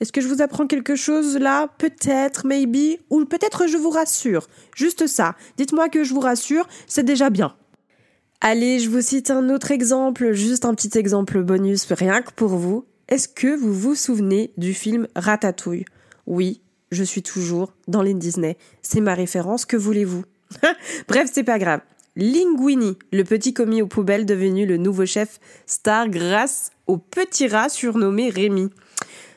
Est-ce 0.00 0.12
que 0.12 0.20
je 0.20 0.28
vous 0.28 0.42
apprends 0.42 0.66
quelque 0.66 0.96
chose 0.96 1.38
là? 1.38 1.68
Peut-être, 1.78 2.46
maybe, 2.46 2.98
ou 3.10 3.24
peut-être 3.24 3.66
je 3.66 3.76
vous 3.76 3.90
rassure. 3.90 4.48
Juste 4.74 5.06
ça. 5.06 5.36
Dites-moi 5.56 5.88
que 5.88 6.04
je 6.04 6.12
vous 6.12 6.20
rassure, 6.20 6.68
c'est 6.86 7.04
déjà 7.04 7.30
bien. 7.30 7.54
Allez, 8.40 8.80
je 8.80 8.90
vous 8.90 9.00
cite 9.00 9.30
un 9.30 9.48
autre 9.48 9.70
exemple, 9.70 10.32
juste 10.32 10.66
un 10.66 10.74
petit 10.74 10.98
exemple 10.98 11.42
bonus, 11.42 11.90
rien 11.90 12.20
que 12.20 12.32
pour 12.32 12.50
vous. 12.50 12.84
Est-ce 13.08 13.28
que 13.28 13.56
vous 13.56 13.72
vous 13.72 13.94
souvenez 13.94 14.52
du 14.58 14.74
film 14.74 15.06
Ratatouille? 15.16 15.86
Oui, 16.26 16.60
je 16.90 17.04
suis 17.04 17.22
toujours 17.22 17.72
dans 17.88 18.02
les 18.02 18.14
Disney. 18.14 18.58
C'est 18.82 19.00
ma 19.00 19.14
référence, 19.14 19.64
que 19.64 19.76
voulez-vous? 19.76 20.24
Bref, 21.08 21.30
c'est 21.32 21.44
pas 21.44 21.58
grave. 21.58 21.80
Linguini, 22.16 22.96
le 23.12 23.24
petit 23.24 23.52
commis 23.52 23.82
aux 23.82 23.86
poubelles 23.86 24.24
devenu 24.24 24.64
le 24.66 24.78
nouveau 24.78 25.04
chef 25.04 25.38
star 25.66 26.08
grâce 26.08 26.70
au 26.86 26.96
petit 26.96 27.46
rat 27.46 27.68
surnommé 27.68 28.30
Rémi. 28.30 28.70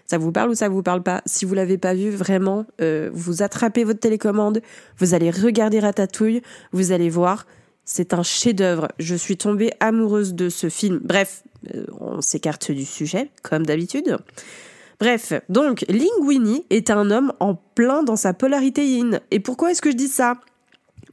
Ça 0.07 0.17
vous 0.17 0.31
parle 0.31 0.49
ou 0.49 0.55
ça 0.55 0.69
vous 0.69 0.81
parle 0.81 1.03
pas? 1.03 1.21
Si 1.25 1.45
vous 1.45 1.53
l'avez 1.53 1.77
pas 1.77 1.93
vu, 1.93 2.09
vraiment, 2.09 2.65
euh, 2.81 3.11
vous 3.13 3.43
attrapez 3.43 3.83
votre 3.83 3.99
télécommande, 3.99 4.61
vous 4.97 5.13
allez 5.13 5.29
regarder 5.29 5.79
Ratatouille, 5.79 6.41
vous 6.71 6.91
allez 6.91 7.09
voir, 7.09 7.45
c'est 7.85 8.13
un 8.13 8.23
chef-d'œuvre. 8.23 8.87
Je 8.97 9.15
suis 9.15 9.37
tombée 9.37 9.71
amoureuse 9.79 10.33
de 10.33 10.49
ce 10.49 10.69
film. 10.69 10.99
Bref, 11.03 11.43
euh, 11.75 11.85
on 11.99 12.21
s'écarte 12.21 12.71
du 12.71 12.85
sujet, 12.85 13.29
comme 13.43 13.65
d'habitude. 13.65 14.17
Bref, 14.99 15.33
donc 15.47 15.85
Linguini 15.89 16.65
est 16.69 16.89
un 16.89 17.11
homme 17.11 17.33
en 17.39 17.55
plein 17.55 18.03
dans 18.03 18.15
sa 18.15 18.33
polarité 18.33 18.85
yin. 18.85 19.19
Et 19.31 19.39
pourquoi 19.39 19.71
est-ce 19.71 19.81
que 19.81 19.91
je 19.91 19.95
dis 19.95 20.07
ça? 20.07 20.39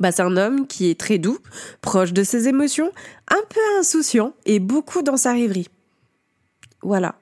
Bah, 0.01 0.13
c'est 0.13 0.23
un 0.23 0.37
homme 0.37 0.67
qui 0.67 0.91
est 0.91 0.99
très 0.99 1.19
doux, 1.19 1.39
proche 1.81 2.13
de 2.13 2.23
ses 2.23 2.49
émotions, 2.49 2.91
un 3.29 3.43
peu 3.49 3.61
insouciant 3.79 4.33
et 4.45 4.59
beaucoup 4.59 5.03
dans 5.03 5.17
sa 5.17 5.33
rêverie. 5.33 5.69
Voilà. 6.83 7.17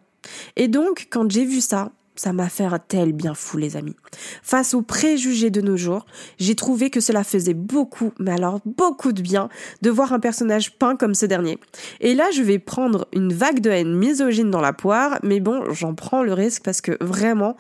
Et 0.57 0.69
donc, 0.69 1.09
quand 1.11 1.31
j'ai 1.31 1.45
vu 1.45 1.61
ça, 1.61 1.93
ça 2.17 2.33
m'a 2.33 2.49
fait 2.49 2.65
un 2.65 2.79
tel 2.79 3.13
bien 3.13 3.35
fou, 3.35 3.57
les 3.57 3.77
amis. 3.77 3.97
Face 4.43 4.75
aux 4.75 4.83
préjugés 4.83 5.51
de 5.51 5.61
nos 5.61 5.77
jours, 5.77 6.07
j'ai 6.39 6.55
trouvé 6.55 6.91
que 6.91 7.01
cela 7.01 7.25
faisait 7.25 7.55
beaucoup, 7.55 8.13
mais 8.19 8.31
alors 8.31 8.61
beaucoup 8.65 9.13
de 9.13 9.21
bien, 9.21 9.49
de 9.83 9.91
voir 9.91 10.13
un 10.13 10.21
personnage 10.21 10.79
peint 10.79 10.97
comme 10.97 11.15
ce 11.15 11.27
dernier. 11.27 11.59
Et 12.01 12.15
là, 12.15 12.31
je 12.33 12.43
vais 12.43 12.59
prendre 12.59 13.09
une 13.13 13.33
vague 13.33 13.61
de 13.61 13.71
haine 13.71 13.95
misogyne 13.95 14.51
dans 14.51 14.61
la 14.61 14.73
poire, 14.73 15.19
mais 15.23 15.41
bon, 15.41 15.73
j'en 15.73 15.95
prends 15.95 16.23
le 16.23 16.33
risque 16.33 16.63
parce 16.63 16.81
que 16.81 16.97
vraiment, 17.03 17.57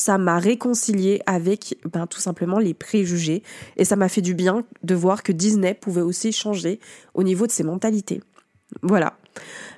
ça 0.00 0.16
m'a 0.16 0.38
réconcilié 0.38 1.20
avec 1.26 1.78
ben, 1.92 2.06
tout 2.06 2.20
simplement 2.20 2.58
les 2.58 2.72
préjugés 2.72 3.42
et 3.76 3.84
ça 3.84 3.96
m'a 3.96 4.08
fait 4.08 4.22
du 4.22 4.34
bien 4.34 4.64
de 4.82 4.94
voir 4.94 5.22
que 5.22 5.30
Disney 5.30 5.74
pouvait 5.74 6.00
aussi 6.00 6.32
changer 6.32 6.80
au 7.12 7.22
niveau 7.22 7.46
de 7.46 7.52
ses 7.52 7.64
mentalités. 7.64 8.22
Voilà. 8.82 9.18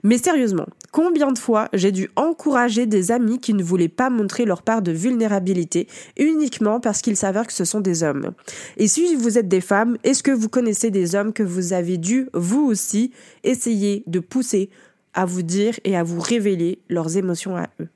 Mais 0.04 0.18
sérieusement, 0.18 0.66
combien 0.92 1.32
de 1.32 1.38
fois 1.38 1.68
j'ai 1.72 1.90
dû 1.90 2.08
encourager 2.14 2.86
des 2.86 3.10
amis 3.10 3.40
qui 3.40 3.52
ne 3.52 3.64
voulaient 3.64 3.88
pas 3.88 4.10
montrer 4.10 4.44
leur 4.44 4.62
part 4.62 4.80
de 4.80 4.92
vulnérabilité 4.92 5.88
uniquement 6.16 6.78
parce 6.78 7.02
qu'ils 7.02 7.16
s'avèrent 7.16 7.46
que 7.46 7.52
ce 7.52 7.64
sont 7.64 7.80
des 7.80 8.04
hommes? 8.04 8.32
Et 8.76 8.86
si 8.86 9.16
vous 9.16 9.38
êtes 9.38 9.48
des 9.48 9.60
femmes, 9.60 9.98
est-ce 10.04 10.22
que 10.22 10.30
vous 10.30 10.48
connaissez 10.48 10.90
des 10.90 11.16
hommes 11.16 11.32
que 11.32 11.42
vous 11.42 11.72
avez 11.72 11.96
dû, 11.96 12.28
vous 12.32 12.64
aussi, 12.64 13.12
essayer 13.42 14.04
de 14.06 14.20
pousser 14.20 14.70
à 15.14 15.24
vous 15.24 15.42
dire 15.42 15.74
et 15.84 15.96
à 15.96 16.04
vous 16.04 16.20
révéler 16.20 16.78
leurs 16.88 17.16
émotions 17.16 17.56
à 17.56 17.68
eux? 17.80 17.88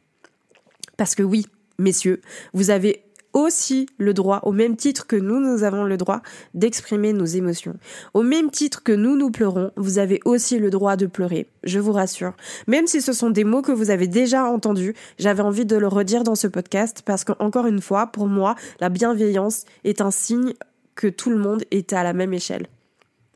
Parce 0.96 1.14
que 1.14 1.22
oui, 1.22 1.46
messieurs, 1.78 2.20
vous 2.52 2.70
avez 2.70 3.06
aussi 3.36 3.86
le 3.98 4.14
droit, 4.14 4.40
au 4.44 4.52
même 4.52 4.76
titre 4.76 5.06
que 5.06 5.14
nous, 5.14 5.40
nous 5.40 5.62
avons 5.62 5.84
le 5.84 5.98
droit 5.98 6.22
d'exprimer 6.54 7.12
nos 7.12 7.26
émotions. 7.26 7.76
Au 8.14 8.22
même 8.22 8.50
titre 8.50 8.82
que 8.82 8.92
nous, 8.92 9.14
nous 9.14 9.30
pleurons, 9.30 9.72
vous 9.76 9.98
avez 9.98 10.20
aussi 10.24 10.58
le 10.58 10.70
droit 10.70 10.96
de 10.96 11.04
pleurer, 11.04 11.50
je 11.62 11.78
vous 11.78 11.92
rassure. 11.92 12.32
Même 12.66 12.86
si 12.86 13.02
ce 13.02 13.12
sont 13.12 13.28
des 13.28 13.44
mots 13.44 13.60
que 13.60 13.72
vous 13.72 13.90
avez 13.90 14.06
déjà 14.06 14.44
entendus, 14.46 14.94
j'avais 15.18 15.42
envie 15.42 15.66
de 15.66 15.76
le 15.76 15.86
redire 15.86 16.24
dans 16.24 16.34
ce 16.34 16.46
podcast 16.46 17.02
parce 17.04 17.24
qu'encore 17.24 17.66
une 17.66 17.82
fois, 17.82 18.06
pour 18.06 18.26
moi, 18.26 18.54
la 18.80 18.88
bienveillance 18.88 19.64
est 19.84 20.00
un 20.00 20.10
signe 20.10 20.54
que 20.94 21.06
tout 21.06 21.28
le 21.28 21.36
monde 21.36 21.62
est 21.70 21.92
à 21.92 22.02
la 22.02 22.14
même 22.14 22.32
échelle. 22.32 22.68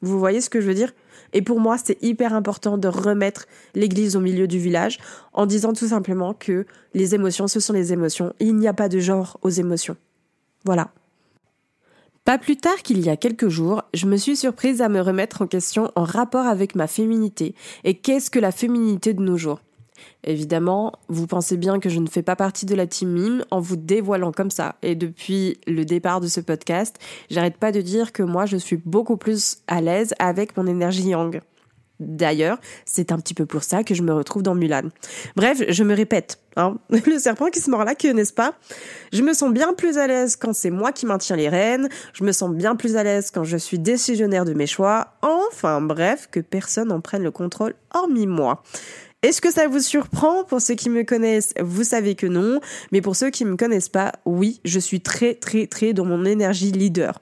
Vous 0.00 0.18
voyez 0.18 0.40
ce 0.40 0.48
que 0.48 0.62
je 0.62 0.66
veux 0.66 0.74
dire? 0.74 0.92
Et 1.32 1.42
pour 1.42 1.60
moi, 1.60 1.76
c'est 1.78 2.02
hyper 2.02 2.34
important 2.34 2.78
de 2.78 2.88
remettre 2.88 3.46
l'église 3.74 4.16
au 4.16 4.20
milieu 4.20 4.46
du 4.46 4.58
village 4.58 4.98
en 5.32 5.46
disant 5.46 5.72
tout 5.72 5.88
simplement 5.88 6.34
que 6.34 6.66
les 6.94 7.14
émotions, 7.14 7.48
ce 7.48 7.60
sont 7.60 7.72
les 7.72 7.92
émotions. 7.92 8.32
Il 8.40 8.56
n'y 8.56 8.68
a 8.68 8.74
pas 8.74 8.88
de 8.88 8.98
genre 8.98 9.38
aux 9.42 9.50
émotions. 9.50 9.96
Voilà. 10.64 10.90
Pas 12.24 12.38
plus 12.38 12.56
tard 12.56 12.82
qu'il 12.82 13.00
y 13.00 13.08
a 13.08 13.16
quelques 13.16 13.48
jours, 13.48 13.82
je 13.94 14.06
me 14.06 14.16
suis 14.16 14.36
surprise 14.36 14.82
à 14.82 14.88
me 14.88 15.00
remettre 15.00 15.42
en 15.42 15.46
question 15.46 15.90
en 15.96 16.04
rapport 16.04 16.46
avec 16.46 16.74
ma 16.74 16.86
féminité 16.86 17.54
et 17.82 17.94
qu'est-ce 17.94 18.30
que 18.30 18.38
la 18.38 18.52
féminité 18.52 19.14
de 19.14 19.22
nos 19.22 19.36
jours? 19.36 19.60
Évidemment, 20.24 20.92
vous 21.08 21.26
pensez 21.26 21.56
bien 21.56 21.80
que 21.80 21.88
je 21.88 21.98
ne 21.98 22.08
fais 22.08 22.22
pas 22.22 22.36
partie 22.36 22.66
de 22.66 22.74
la 22.74 22.86
team 22.86 23.10
mime 23.10 23.44
en 23.50 23.60
vous 23.60 23.76
dévoilant 23.76 24.32
comme 24.32 24.50
ça. 24.50 24.76
Et 24.82 24.94
depuis 24.94 25.58
le 25.66 25.84
départ 25.84 26.20
de 26.20 26.28
ce 26.28 26.40
podcast, 26.40 26.96
j'arrête 27.30 27.56
pas 27.56 27.72
de 27.72 27.80
dire 27.80 28.12
que 28.12 28.22
moi 28.22 28.46
je 28.46 28.56
suis 28.56 28.76
beaucoup 28.76 29.16
plus 29.16 29.58
à 29.66 29.80
l'aise 29.80 30.14
avec 30.18 30.56
mon 30.56 30.66
énergie 30.66 31.08
yang. 31.08 31.40
D'ailleurs, 32.00 32.58
c'est 32.86 33.12
un 33.12 33.18
petit 33.18 33.34
peu 33.34 33.44
pour 33.44 33.62
ça 33.62 33.84
que 33.84 33.94
je 33.94 34.02
me 34.02 34.12
retrouve 34.12 34.42
dans 34.42 34.54
Mulan. 34.54 34.88
Bref, 35.36 35.62
je 35.68 35.84
me 35.84 35.94
répète, 35.94 36.38
hein. 36.56 36.78
le 36.90 37.18
serpent 37.18 37.50
qui 37.50 37.60
se 37.60 37.70
mord 37.70 37.84
la 37.84 37.94
queue, 37.94 38.12
n'est-ce 38.12 38.32
pas? 38.32 38.54
Je 39.12 39.22
me 39.22 39.34
sens 39.34 39.52
bien 39.52 39.74
plus 39.74 39.98
à 39.98 40.06
l'aise 40.06 40.34
quand 40.36 40.54
c'est 40.54 40.70
moi 40.70 40.92
qui 40.92 41.04
maintiens 41.04 41.36
les 41.36 41.50
rênes, 41.50 41.90
je 42.14 42.24
me 42.24 42.32
sens 42.32 42.52
bien 42.52 42.74
plus 42.74 42.96
à 42.96 43.04
l'aise 43.04 43.30
quand 43.30 43.44
je 43.44 43.58
suis 43.58 43.78
décisionnaire 43.78 44.46
de 44.46 44.54
mes 44.54 44.66
choix, 44.66 45.12
enfin 45.20 45.82
bref, 45.82 46.28
que 46.30 46.40
personne 46.40 46.88
n'en 46.88 47.02
prenne 47.02 47.22
le 47.22 47.30
contrôle 47.30 47.74
hormis 47.92 48.26
moi. 48.26 48.62
Est-ce 49.22 49.42
que 49.42 49.52
ça 49.52 49.68
vous 49.68 49.80
surprend? 49.80 50.44
Pour 50.44 50.62
ceux 50.62 50.74
qui 50.74 50.88
me 50.88 51.02
connaissent, 51.02 51.52
vous 51.60 51.84
savez 51.84 52.14
que 52.14 52.26
non. 52.26 52.60
Mais 52.90 53.02
pour 53.02 53.16
ceux 53.16 53.30
qui 53.30 53.44
ne 53.44 53.50
me 53.50 53.56
connaissent 53.56 53.90
pas, 53.90 54.12
oui, 54.24 54.60
je 54.64 54.78
suis 54.78 55.02
très 55.02 55.34
très 55.34 55.66
très 55.66 55.92
dans 55.92 56.06
mon 56.06 56.24
énergie 56.24 56.72
leader. 56.72 57.20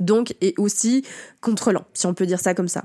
Donc, 0.00 0.34
et 0.40 0.54
aussi 0.58 1.04
contrôlant, 1.40 1.84
si 1.94 2.06
on 2.06 2.14
peut 2.14 2.26
dire 2.26 2.40
ça 2.40 2.52
comme 2.52 2.66
ça. 2.66 2.82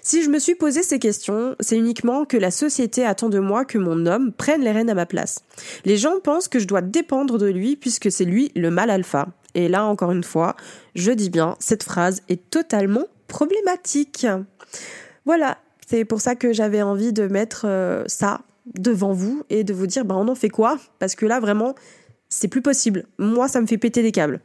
Si 0.00 0.22
je 0.22 0.30
me 0.30 0.38
suis 0.38 0.54
posé 0.54 0.82
ces 0.82 0.98
questions, 0.98 1.54
c'est 1.60 1.76
uniquement 1.76 2.24
que 2.24 2.38
la 2.38 2.50
société 2.50 3.04
attend 3.04 3.28
de 3.28 3.38
moi 3.38 3.66
que 3.66 3.76
mon 3.76 4.06
homme 4.06 4.32
prenne 4.32 4.62
les 4.62 4.72
rênes 4.72 4.88
à 4.88 4.94
ma 4.94 5.04
place. 5.04 5.44
Les 5.84 5.98
gens 5.98 6.18
pensent 6.24 6.48
que 6.48 6.58
je 6.58 6.66
dois 6.66 6.80
dépendre 6.80 7.36
de 7.36 7.46
lui 7.46 7.76
puisque 7.76 8.10
c'est 8.10 8.24
lui 8.24 8.52
le 8.56 8.70
mal 8.70 8.88
alpha. 8.88 9.28
Et 9.54 9.68
là, 9.68 9.84
encore 9.84 10.12
une 10.12 10.24
fois, 10.24 10.56
je 10.94 11.12
dis 11.12 11.28
bien, 11.28 11.56
cette 11.60 11.82
phrase 11.82 12.22
est 12.30 12.48
totalement 12.50 13.04
problématique. 13.28 14.26
Voilà, 15.26 15.58
c'est 15.86 16.04
pour 16.04 16.20
ça 16.20 16.34
que 16.34 16.52
j'avais 16.52 16.82
envie 16.82 17.12
de 17.12 17.28
mettre 17.28 17.64
euh, 17.66 18.04
ça 18.06 18.42
devant 18.74 19.12
vous 19.12 19.44
et 19.48 19.64
de 19.64 19.72
vous 19.72 19.86
dire, 19.86 20.04
ben 20.04 20.16
on 20.16 20.28
en 20.28 20.34
fait 20.34 20.48
quoi? 20.48 20.78
Parce 20.98 21.14
que 21.14 21.24
là, 21.24 21.38
vraiment, 21.40 21.74
c'est 22.28 22.48
plus 22.48 22.62
possible. 22.62 23.06
Moi, 23.18 23.48
ça 23.48 23.60
me 23.60 23.66
fait 23.66 23.78
péter 23.78 24.02
des 24.02 24.12
câbles. 24.12 24.40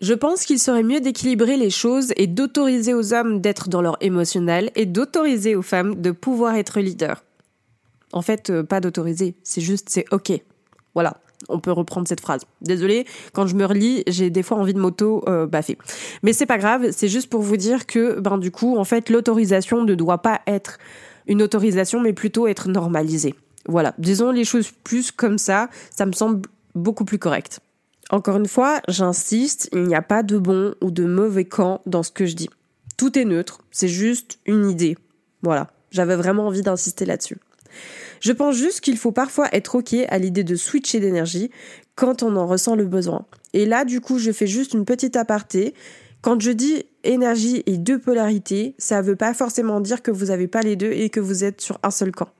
Je 0.00 0.12
pense 0.12 0.44
qu'il 0.44 0.58
serait 0.58 0.82
mieux 0.82 1.00
d'équilibrer 1.00 1.56
les 1.56 1.70
choses 1.70 2.12
et 2.16 2.26
d'autoriser 2.26 2.92
aux 2.92 3.14
hommes 3.14 3.40
d'être 3.40 3.70
dans 3.70 3.80
leur 3.80 3.96
émotionnel 4.02 4.70
et 4.74 4.84
d'autoriser 4.84 5.56
aux 5.56 5.62
femmes 5.62 6.02
de 6.02 6.10
pouvoir 6.10 6.56
être 6.56 6.80
leaders. 6.80 7.24
En 8.12 8.20
fait, 8.20 8.50
euh, 8.50 8.62
pas 8.62 8.80
d'autoriser, 8.80 9.34
c'est 9.42 9.62
juste 9.62 9.88
c'est 9.88 10.04
ok. 10.12 10.32
Voilà 10.94 11.23
on 11.48 11.60
peut 11.60 11.72
reprendre 11.72 12.08
cette 12.08 12.20
phrase. 12.20 12.42
Désolée, 12.60 13.06
quand 13.32 13.46
je 13.46 13.54
me 13.54 13.64
relis, 13.64 14.02
j'ai 14.06 14.30
des 14.30 14.42
fois 14.42 14.58
envie 14.58 14.74
de 14.74 14.80
moto 14.80 15.24
euh, 15.28 15.46
baffer. 15.46 15.78
Mais 16.22 16.32
c'est 16.32 16.46
pas 16.46 16.58
grave, 16.58 16.90
c'est 16.92 17.08
juste 17.08 17.28
pour 17.28 17.42
vous 17.42 17.56
dire 17.56 17.86
que, 17.86 18.20
ben 18.20 18.38
du 18.38 18.50
coup, 18.50 18.76
en 18.76 18.84
fait, 18.84 19.10
l'autorisation 19.10 19.84
ne 19.84 19.94
doit 19.94 20.18
pas 20.18 20.40
être 20.46 20.78
une 21.26 21.42
autorisation, 21.42 22.00
mais 22.00 22.12
plutôt 22.12 22.46
être 22.46 22.68
normalisée. 22.68 23.34
Voilà, 23.66 23.94
disons 23.98 24.30
les 24.30 24.44
choses 24.44 24.70
plus 24.84 25.10
comme 25.10 25.38
ça, 25.38 25.68
ça 25.90 26.04
me 26.04 26.12
semble 26.12 26.42
beaucoup 26.74 27.04
plus 27.04 27.18
correct. 27.18 27.60
Encore 28.10 28.36
une 28.36 28.48
fois, 28.48 28.80
j'insiste, 28.88 29.70
il 29.72 29.84
n'y 29.84 29.94
a 29.94 30.02
pas 30.02 30.22
de 30.22 30.36
bon 30.36 30.74
ou 30.82 30.90
de 30.90 31.06
mauvais 31.06 31.46
camp 31.46 31.80
dans 31.86 32.02
ce 32.02 32.10
que 32.10 32.26
je 32.26 32.34
dis. 32.34 32.50
Tout 32.96 33.18
est 33.18 33.24
neutre, 33.24 33.60
c'est 33.70 33.88
juste 33.88 34.38
une 34.44 34.68
idée. 34.68 34.96
Voilà, 35.42 35.68
j'avais 35.90 36.16
vraiment 36.16 36.46
envie 36.46 36.62
d'insister 36.62 37.06
là-dessus. 37.06 37.38
Je 38.20 38.32
pense 38.32 38.56
juste 38.56 38.80
qu'il 38.80 38.96
faut 38.96 39.12
parfois 39.12 39.48
être 39.52 39.76
OK 39.76 39.94
à 40.08 40.18
l'idée 40.18 40.44
de 40.44 40.56
switcher 40.56 41.00
d'énergie 41.00 41.50
quand 41.94 42.22
on 42.22 42.36
en 42.36 42.46
ressent 42.46 42.74
le 42.74 42.84
besoin. 42.84 43.26
Et 43.52 43.66
là, 43.66 43.84
du 43.84 44.00
coup, 44.00 44.18
je 44.18 44.32
fais 44.32 44.46
juste 44.46 44.74
une 44.74 44.84
petite 44.84 45.16
aparté. 45.16 45.74
Quand 46.22 46.40
je 46.40 46.50
dis 46.50 46.86
énergie 47.04 47.62
et 47.66 47.76
deux 47.76 47.98
polarités, 47.98 48.74
ça 48.78 49.02
ne 49.02 49.06
veut 49.06 49.16
pas 49.16 49.34
forcément 49.34 49.80
dire 49.80 50.02
que 50.02 50.10
vous 50.10 50.26
n'avez 50.26 50.48
pas 50.48 50.62
les 50.62 50.76
deux 50.76 50.90
et 50.90 51.10
que 51.10 51.20
vous 51.20 51.44
êtes 51.44 51.60
sur 51.60 51.78
un 51.82 51.90
seul 51.90 52.12
camp. 52.12 52.30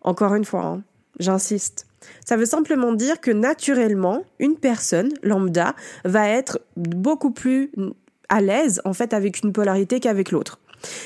Encore 0.00 0.34
une 0.34 0.44
fois, 0.44 0.64
hein, 0.64 0.82
j'insiste. 1.18 1.86
Ça 2.24 2.36
veut 2.36 2.46
simplement 2.46 2.92
dire 2.92 3.20
que 3.20 3.30
naturellement, 3.30 4.24
une 4.38 4.56
personne 4.56 5.10
lambda 5.22 5.74
va 6.04 6.28
être 6.28 6.60
beaucoup 6.76 7.30
plus 7.30 7.70
à 8.28 8.40
l'aise 8.40 8.80
en 8.84 8.94
fait 8.94 9.12
avec 9.12 9.42
une 9.42 9.52
polarité 9.52 10.00
qu'avec 10.00 10.30
l'autre. 10.30 10.58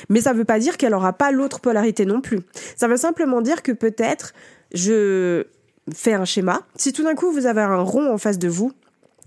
Mais 0.08 0.20
ça 0.20 0.32
ne 0.32 0.38
veut 0.38 0.44
pas 0.44 0.58
dire 0.58 0.76
qu'elle 0.76 0.92
n'aura 0.92 1.12
pas 1.12 1.30
l'autre 1.30 1.60
polarité 1.60 2.04
non 2.06 2.20
plus. 2.20 2.40
Ça 2.76 2.88
veut 2.88 2.96
simplement 2.96 3.40
dire 3.40 3.62
que 3.62 3.72
peut-être 3.72 4.32
je 4.72 5.44
fais 5.92 6.14
un 6.14 6.24
schéma. 6.24 6.62
Si 6.76 6.92
tout 6.92 7.04
d'un 7.04 7.14
coup 7.14 7.30
vous 7.30 7.46
avez 7.46 7.62
un 7.62 7.80
rond 7.80 8.12
en 8.12 8.18
face 8.18 8.38
de 8.38 8.48
vous, 8.48 8.72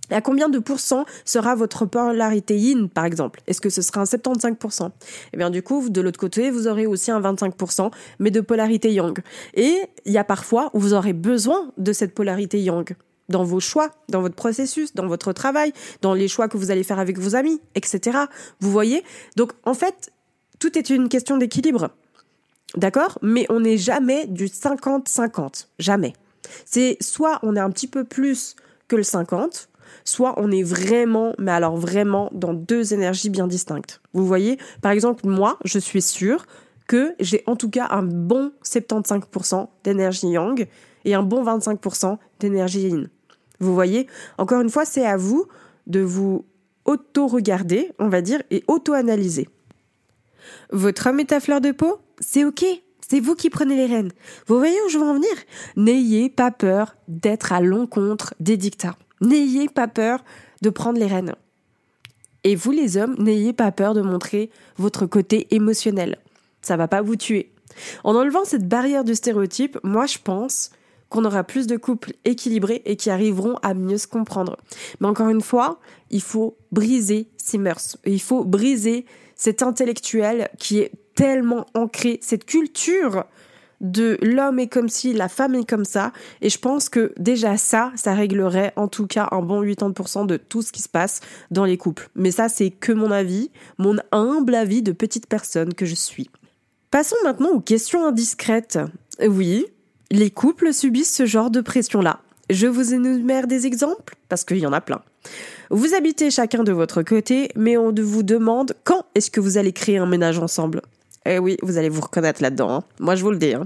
à 0.09 0.21
combien 0.21 0.49
de 0.49 0.59
pourcents 0.59 1.05
sera 1.25 1.55
votre 1.55 1.85
polarité 1.85 2.57
yin, 2.57 2.89
par 2.89 3.05
exemple? 3.05 3.41
Est-ce 3.47 3.61
que 3.61 3.69
ce 3.69 3.81
sera 3.81 4.01
un 4.01 4.05
75% 4.05 4.91
Eh 5.33 5.37
bien, 5.37 5.49
du 5.49 5.61
coup, 5.61 5.89
de 5.89 6.01
l'autre 6.01 6.19
côté, 6.19 6.49
vous 6.49 6.67
aurez 6.67 6.85
aussi 6.85 7.11
un 7.11 7.19
25%, 7.19 7.91
mais 8.19 8.31
de 8.31 8.41
polarité 8.41 8.93
yang. 8.93 9.19
Et 9.53 9.81
il 10.05 10.13
y 10.13 10.17
a 10.17 10.23
parfois 10.23 10.69
où 10.73 10.79
vous 10.79 10.93
aurez 10.93 11.13
besoin 11.13 11.71
de 11.77 11.91
cette 11.91 12.13
polarité 12.13 12.61
yang 12.61 12.95
dans 13.29 13.43
vos 13.43 13.59
choix, 13.59 13.91
dans 14.07 14.21
votre 14.21 14.35
processus, 14.35 14.93
dans 14.95 15.07
votre 15.07 15.33
travail, 15.33 15.73
dans 16.01 16.13
les 16.13 16.29
choix 16.29 16.47
que 16.47 16.55
vous 16.55 16.71
allez 16.71 16.83
faire 16.83 16.99
avec 16.99 17.19
vos 17.19 17.35
amis, 17.35 17.59
etc. 17.75 18.17
Vous 18.61 18.71
voyez? 18.71 19.03
Donc, 19.35 19.51
en 19.65 19.73
fait, 19.73 20.11
tout 20.59 20.77
est 20.77 20.89
une 20.89 21.09
question 21.09 21.37
d'équilibre. 21.37 21.89
D'accord? 22.75 23.17
Mais 23.21 23.45
on 23.49 23.61
n'est 23.61 23.77
jamais 23.77 24.27
du 24.27 24.47
50-50. 24.47 25.67
Jamais. 25.79 26.13
C'est 26.65 26.97
soit 27.01 27.39
on 27.43 27.55
est 27.55 27.59
un 27.59 27.69
petit 27.69 27.87
peu 27.87 28.03
plus 28.03 28.55
que 28.87 28.95
le 28.95 29.03
50, 29.03 29.69
soit 30.03 30.33
on 30.37 30.51
est 30.51 30.63
vraiment, 30.63 31.33
mais 31.37 31.51
alors 31.51 31.77
vraiment, 31.77 32.29
dans 32.33 32.53
deux 32.53 32.93
énergies 32.93 33.29
bien 33.29 33.47
distinctes. 33.47 34.01
Vous 34.13 34.25
voyez? 34.25 34.57
Par 34.81 34.91
exemple, 34.91 35.27
moi, 35.27 35.57
je 35.65 35.79
suis 35.79 36.01
sûre 36.01 36.45
que 36.87 37.15
j'ai 37.19 37.43
en 37.47 37.55
tout 37.55 37.69
cas 37.69 37.87
un 37.89 38.03
bon 38.03 38.51
75% 38.63 39.67
d'énergie 39.83 40.29
yang 40.29 40.67
et 41.05 41.15
un 41.15 41.23
bon 41.23 41.43
25% 41.43 42.17
d'énergie 42.39 42.87
yin. 42.87 43.09
Vous 43.59 43.73
voyez? 43.73 44.07
Encore 44.37 44.61
une 44.61 44.69
fois, 44.69 44.85
c'est 44.85 45.05
à 45.05 45.17
vous 45.17 45.47
de 45.87 45.99
vous 45.99 46.45
auto-regarder, 46.85 47.91
on 47.99 48.07
va 48.07 48.21
dire, 48.21 48.41
et 48.51 48.63
auto-analyser. 48.67 49.49
Votre 50.71 51.07
homme 51.07 51.19
est 51.19 51.31
à 51.31 51.39
fleur 51.39 51.61
de 51.61 51.71
peau? 51.71 51.99
C'est 52.19 52.45
ok, 52.45 52.65
c'est 53.07 53.19
vous 53.19 53.35
qui 53.35 53.49
prenez 53.49 53.75
les 53.75 53.85
rênes. 53.85 54.11
Vous 54.47 54.57
voyez 54.57 54.77
où 54.85 54.89
je 54.89 54.97
veux 54.97 55.05
en 55.05 55.13
venir? 55.13 55.31
N'ayez 55.75 56.29
pas 56.29 56.51
peur 56.51 56.95
d'être 57.07 57.53
à 57.53 57.61
l'encontre 57.61 58.33
des 58.39 58.57
dictats. 58.57 58.97
N'ayez 59.21 59.69
pas 59.69 59.87
peur 59.87 60.23
de 60.61 60.69
prendre 60.69 60.99
les 60.99 61.07
rênes. 61.07 61.35
Et 62.43 62.55
vous 62.55 62.71
les 62.71 62.97
hommes, 62.97 63.15
n'ayez 63.17 63.53
pas 63.53 63.71
peur 63.71 63.93
de 63.93 64.01
montrer 64.01 64.49
votre 64.77 65.05
côté 65.05 65.47
émotionnel. 65.53 66.17
Ça 66.61 66.77
va 66.77 66.87
pas 66.87 67.01
vous 67.01 67.15
tuer. 67.15 67.51
En 68.03 68.15
enlevant 68.15 68.45
cette 68.45 68.67
barrière 68.67 69.03
de 69.03 69.13
stéréotype, 69.13 69.77
moi 69.83 70.05
je 70.05 70.17
pense 70.23 70.71
qu'on 71.09 71.25
aura 71.25 71.43
plus 71.43 71.67
de 71.67 71.77
couples 71.77 72.13
équilibrés 72.25 72.81
et 72.85 72.95
qui 72.95 73.09
arriveront 73.09 73.55
à 73.61 73.73
mieux 73.73 73.97
se 73.97 74.07
comprendre. 74.07 74.57
Mais 74.99 75.07
encore 75.07 75.29
une 75.29 75.41
fois, 75.41 75.79
il 76.09 76.21
faut 76.21 76.57
briser 76.71 77.29
ces 77.37 77.57
mœurs. 77.57 77.97
Il 78.05 78.21
faut 78.21 78.43
briser 78.43 79.05
cet 79.38 79.63
intellectuel 79.63 80.50
qui 80.58 80.79
est 80.79 80.91
tellement 81.15 81.65
ancré, 81.74 82.20
cette 82.22 82.46
culture 82.46 83.25
de 83.82 84.17
l'homme 84.22 84.60
est 84.60 84.67
comme 84.67 84.89
si, 84.89 85.13
la 85.13 85.29
femme 85.29 85.56
est 85.56 85.67
comme 85.67 85.86
ça. 85.86 86.12
Et 86.41 86.50
je 86.50 86.58
pense 86.58 86.89
que 86.89 87.13
déjà 87.17 87.58
ça, 87.58 87.91
ça 87.96 88.13
réglerait 88.13 88.74
en 88.75 88.88
tout 88.88 89.08
cas 89.08 89.27
un 89.32 89.41
bon 89.41 89.63
80% 89.63 90.25
de 90.25 90.38
tout 90.38 90.62
ce 90.62 90.72
qui 90.72 90.82
se 90.82 90.89
passe 90.89 91.22
dans 91.51 91.65
les 91.65 91.77
couples. 91.77 92.10
Mais 92.15 92.32
ça, 92.32 92.50
c'est 92.50 92.72
que 92.72 92.91
mon 92.91 93.12
avis, 93.12 93.51
mon 93.77 93.98
humble 94.12 94.56
avis 94.56 94.82
de 94.82 94.91
petite 94.91 95.27
personne 95.27 95.74
que 95.74 95.86
je 95.86 95.96
suis. 95.96 96.29
Passons 96.89 97.17
maintenant 97.24 97.50
aux 97.50 97.60
questions 97.60 98.06
indiscrètes. 98.06 98.79
Oui, 99.25 99.65
les 100.12 100.32
couples 100.32 100.74
subissent 100.74 101.13
ce 101.13 101.25
genre 101.25 101.51
de 101.51 101.62
pression-là. 101.62 102.22
Je 102.49 102.67
vous 102.67 102.93
énumère 102.93 103.47
des 103.47 103.65
exemples 103.65 104.15
parce 104.29 104.43
qu'il 104.43 104.57
y 104.57 104.67
en 104.67 104.73
a 104.73 104.81
plein. 104.81 105.01
Vous 105.69 105.93
habitez 105.93 106.31
chacun 106.31 106.63
de 106.63 106.71
votre 106.71 107.03
côté, 107.03 107.49
mais 107.55 107.77
on 107.77 107.93
vous 107.93 108.23
demande 108.23 108.73
quand 108.83 109.05
est-ce 109.15 109.29
que 109.29 109.41
vous 109.41 109.57
allez 109.57 109.73
créer 109.73 109.97
un 109.97 110.05
ménage 110.05 110.39
ensemble? 110.39 110.81
Eh 111.29 111.39
oui, 111.39 111.57
vous 111.62 111.77
allez 111.77 111.89
vous 111.89 112.00
reconnaître 112.00 112.41
là-dedans. 112.41 112.69
Hein. 112.72 112.84
Moi, 113.00 113.15
je 113.15 113.24
vous 113.24 113.31
le 113.31 113.38
dis. 113.38 113.53
Hein. 113.53 113.65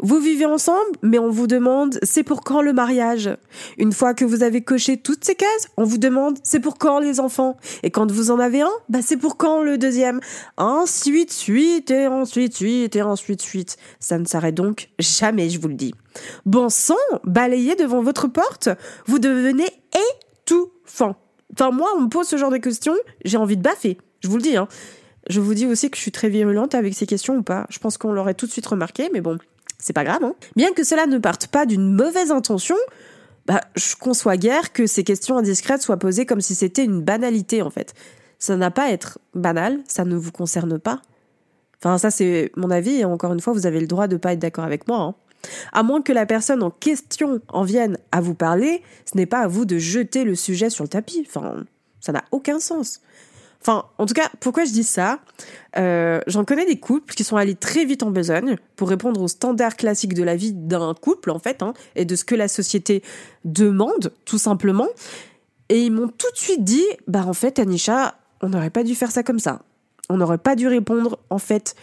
Vous 0.00 0.18
vivez 0.18 0.46
ensemble, 0.46 0.78
mais 1.02 1.20
on 1.20 1.30
vous 1.30 1.46
demande 1.46 1.98
c'est 2.02 2.24
pour 2.24 2.42
quand 2.42 2.60
le 2.60 2.72
mariage? 2.72 3.30
Une 3.78 3.92
fois 3.92 4.14
que 4.14 4.24
vous 4.24 4.42
avez 4.42 4.62
coché 4.62 4.96
toutes 4.96 5.24
ces 5.24 5.36
cases, 5.36 5.68
on 5.76 5.84
vous 5.84 5.98
demande 5.98 6.38
c'est 6.42 6.58
pour 6.58 6.76
quand 6.76 6.98
les 6.98 7.20
enfants? 7.20 7.56
Et 7.84 7.92
quand 7.92 8.10
vous 8.10 8.32
en 8.32 8.40
avez 8.40 8.62
un, 8.62 8.72
bah 8.88 8.98
c'est 9.00 9.16
pour 9.16 9.36
quand 9.36 9.62
le 9.62 9.78
deuxième? 9.78 10.20
Ensuite, 10.56 11.32
suite, 11.32 11.92
et 11.92 12.08
ensuite, 12.08 12.56
suite, 12.56 12.96
et 12.96 13.02
ensuite, 13.02 13.42
suite. 13.42 13.76
Ça 14.00 14.18
ne 14.18 14.24
s'arrête 14.24 14.56
donc 14.56 14.88
jamais, 14.98 15.50
je 15.50 15.60
vous 15.60 15.68
le 15.68 15.74
dis. 15.74 15.94
Bon 16.46 16.68
sang, 16.68 16.96
balayez 17.22 17.76
devant 17.76 18.02
votre 18.02 18.26
porte, 18.26 18.70
vous 19.06 19.20
devenez 19.20 19.68
étouffant. 20.44 21.14
Enfin, 21.52 21.70
moi, 21.70 21.90
on 21.96 22.02
me 22.02 22.08
pose 22.08 22.26
ce 22.26 22.36
genre 22.36 22.50
de 22.50 22.56
questions, 22.56 22.96
j'ai 23.24 23.36
envie 23.36 23.56
de 23.56 23.62
baffer. 23.62 23.98
Je 24.20 24.28
vous 24.28 24.36
le 24.36 24.42
dis, 24.42 24.56
hein. 24.56 24.66
Je 25.28 25.40
vous 25.40 25.54
dis 25.54 25.66
aussi 25.66 25.90
que 25.90 25.96
je 25.96 26.02
suis 26.02 26.12
très 26.12 26.28
virulente 26.28 26.74
avec 26.74 26.94
ces 26.94 27.06
questions 27.06 27.36
ou 27.36 27.42
pas. 27.42 27.66
Je 27.70 27.78
pense 27.78 27.98
qu'on 27.98 28.12
l'aurait 28.12 28.34
tout 28.34 28.46
de 28.46 28.50
suite 28.50 28.66
remarqué, 28.66 29.10
mais 29.12 29.20
bon, 29.20 29.38
c'est 29.78 29.92
pas 29.92 30.04
grave. 30.04 30.24
Hein. 30.24 30.34
Bien 30.56 30.72
que 30.72 30.84
cela 30.84 31.06
ne 31.06 31.18
parte 31.18 31.48
pas 31.48 31.66
d'une 31.66 31.92
mauvaise 31.92 32.30
intention, 32.30 32.76
bah, 33.46 33.60
je 33.76 33.94
conçois 33.96 34.36
guère 34.36 34.72
que 34.72 34.86
ces 34.86 35.04
questions 35.04 35.38
indiscrètes 35.38 35.82
soient 35.82 35.96
posées 35.96 36.26
comme 36.26 36.40
si 36.40 36.54
c'était 36.54 36.84
une 36.84 37.02
banalité 37.02 37.62
en 37.62 37.70
fait. 37.70 37.94
Ça 38.38 38.56
n'a 38.56 38.70
pas 38.70 38.84
à 38.84 38.90
être 38.90 39.18
banal, 39.34 39.80
ça 39.88 40.04
ne 40.04 40.16
vous 40.16 40.32
concerne 40.32 40.78
pas. 40.78 41.00
Enfin, 41.78 41.98
ça 41.98 42.10
c'est 42.10 42.52
mon 42.56 42.70
avis, 42.70 43.00
et 43.00 43.04
encore 43.04 43.32
une 43.32 43.40
fois, 43.40 43.52
vous 43.52 43.66
avez 43.66 43.80
le 43.80 43.86
droit 43.86 44.08
de 44.08 44.16
pas 44.16 44.32
être 44.32 44.38
d'accord 44.38 44.64
avec 44.64 44.88
moi. 44.88 44.98
Hein. 44.98 45.14
À 45.72 45.82
moins 45.82 46.02
que 46.02 46.12
la 46.12 46.26
personne 46.26 46.62
en 46.62 46.70
question 46.70 47.40
en 47.48 47.62
vienne 47.62 47.98
à 48.12 48.20
vous 48.20 48.34
parler, 48.34 48.82
ce 49.10 49.16
n'est 49.16 49.26
pas 49.26 49.40
à 49.40 49.48
vous 49.48 49.64
de 49.64 49.78
jeter 49.78 50.24
le 50.24 50.34
sujet 50.34 50.70
sur 50.70 50.84
le 50.84 50.88
tapis. 50.88 51.24
Enfin, 51.26 51.64
ça 52.00 52.12
n'a 52.12 52.24
aucun 52.32 52.58
sens. 52.58 53.00
Enfin, 53.60 53.86
en 53.98 54.06
tout 54.06 54.14
cas, 54.14 54.30
pourquoi 54.40 54.64
je 54.64 54.72
dis 54.72 54.84
ça? 54.84 55.20
Euh, 55.76 56.20
J'en 56.26 56.44
connais 56.44 56.64
des 56.64 56.78
couples 56.78 57.14
qui 57.14 57.24
sont 57.24 57.36
allés 57.36 57.54
très 57.54 57.84
vite 57.84 58.02
en 58.02 58.10
besogne 58.10 58.56
pour 58.76 58.88
répondre 58.88 59.20
aux 59.20 59.28
standards 59.28 59.76
classiques 59.76 60.14
de 60.14 60.22
la 60.22 60.36
vie 60.36 60.52
d'un 60.52 60.94
couple, 60.94 61.30
en 61.30 61.38
fait, 61.38 61.62
hein, 61.62 61.74
et 61.96 62.04
de 62.04 62.14
ce 62.14 62.24
que 62.24 62.34
la 62.34 62.48
société 62.48 63.02
demande, 63.44 64.12
tout 64.24 64.38
simplement. 64.38 64.88
Et 65.68 65.82
ils 65.82 65.92
m'ont 65.92 66.08
tout 66.08 66.30
de 66.32 66.38
suite 66.38 66.64
dit, 66.64 66.86
bah 67.08 67.24
en 67.26 67.34
fait, 67.34 67.58
Anisha, 67.58 68.14
on 68.40 68.48
n'aurait 68.48 68.70
pas 68.70 68.84
dû 68.84 68.94
faire 68.94 69.10
ça 69.10 69.22
comme 69.22 69.40
ça. 69.40 69.62
On 70.08 70.16
n'aurait 70.16 70.38
pas 70.38 70.56
dû 70.56 70.68
répondre, 70.68 71.18
en 71.28 71.38
fait, 71.38 71.74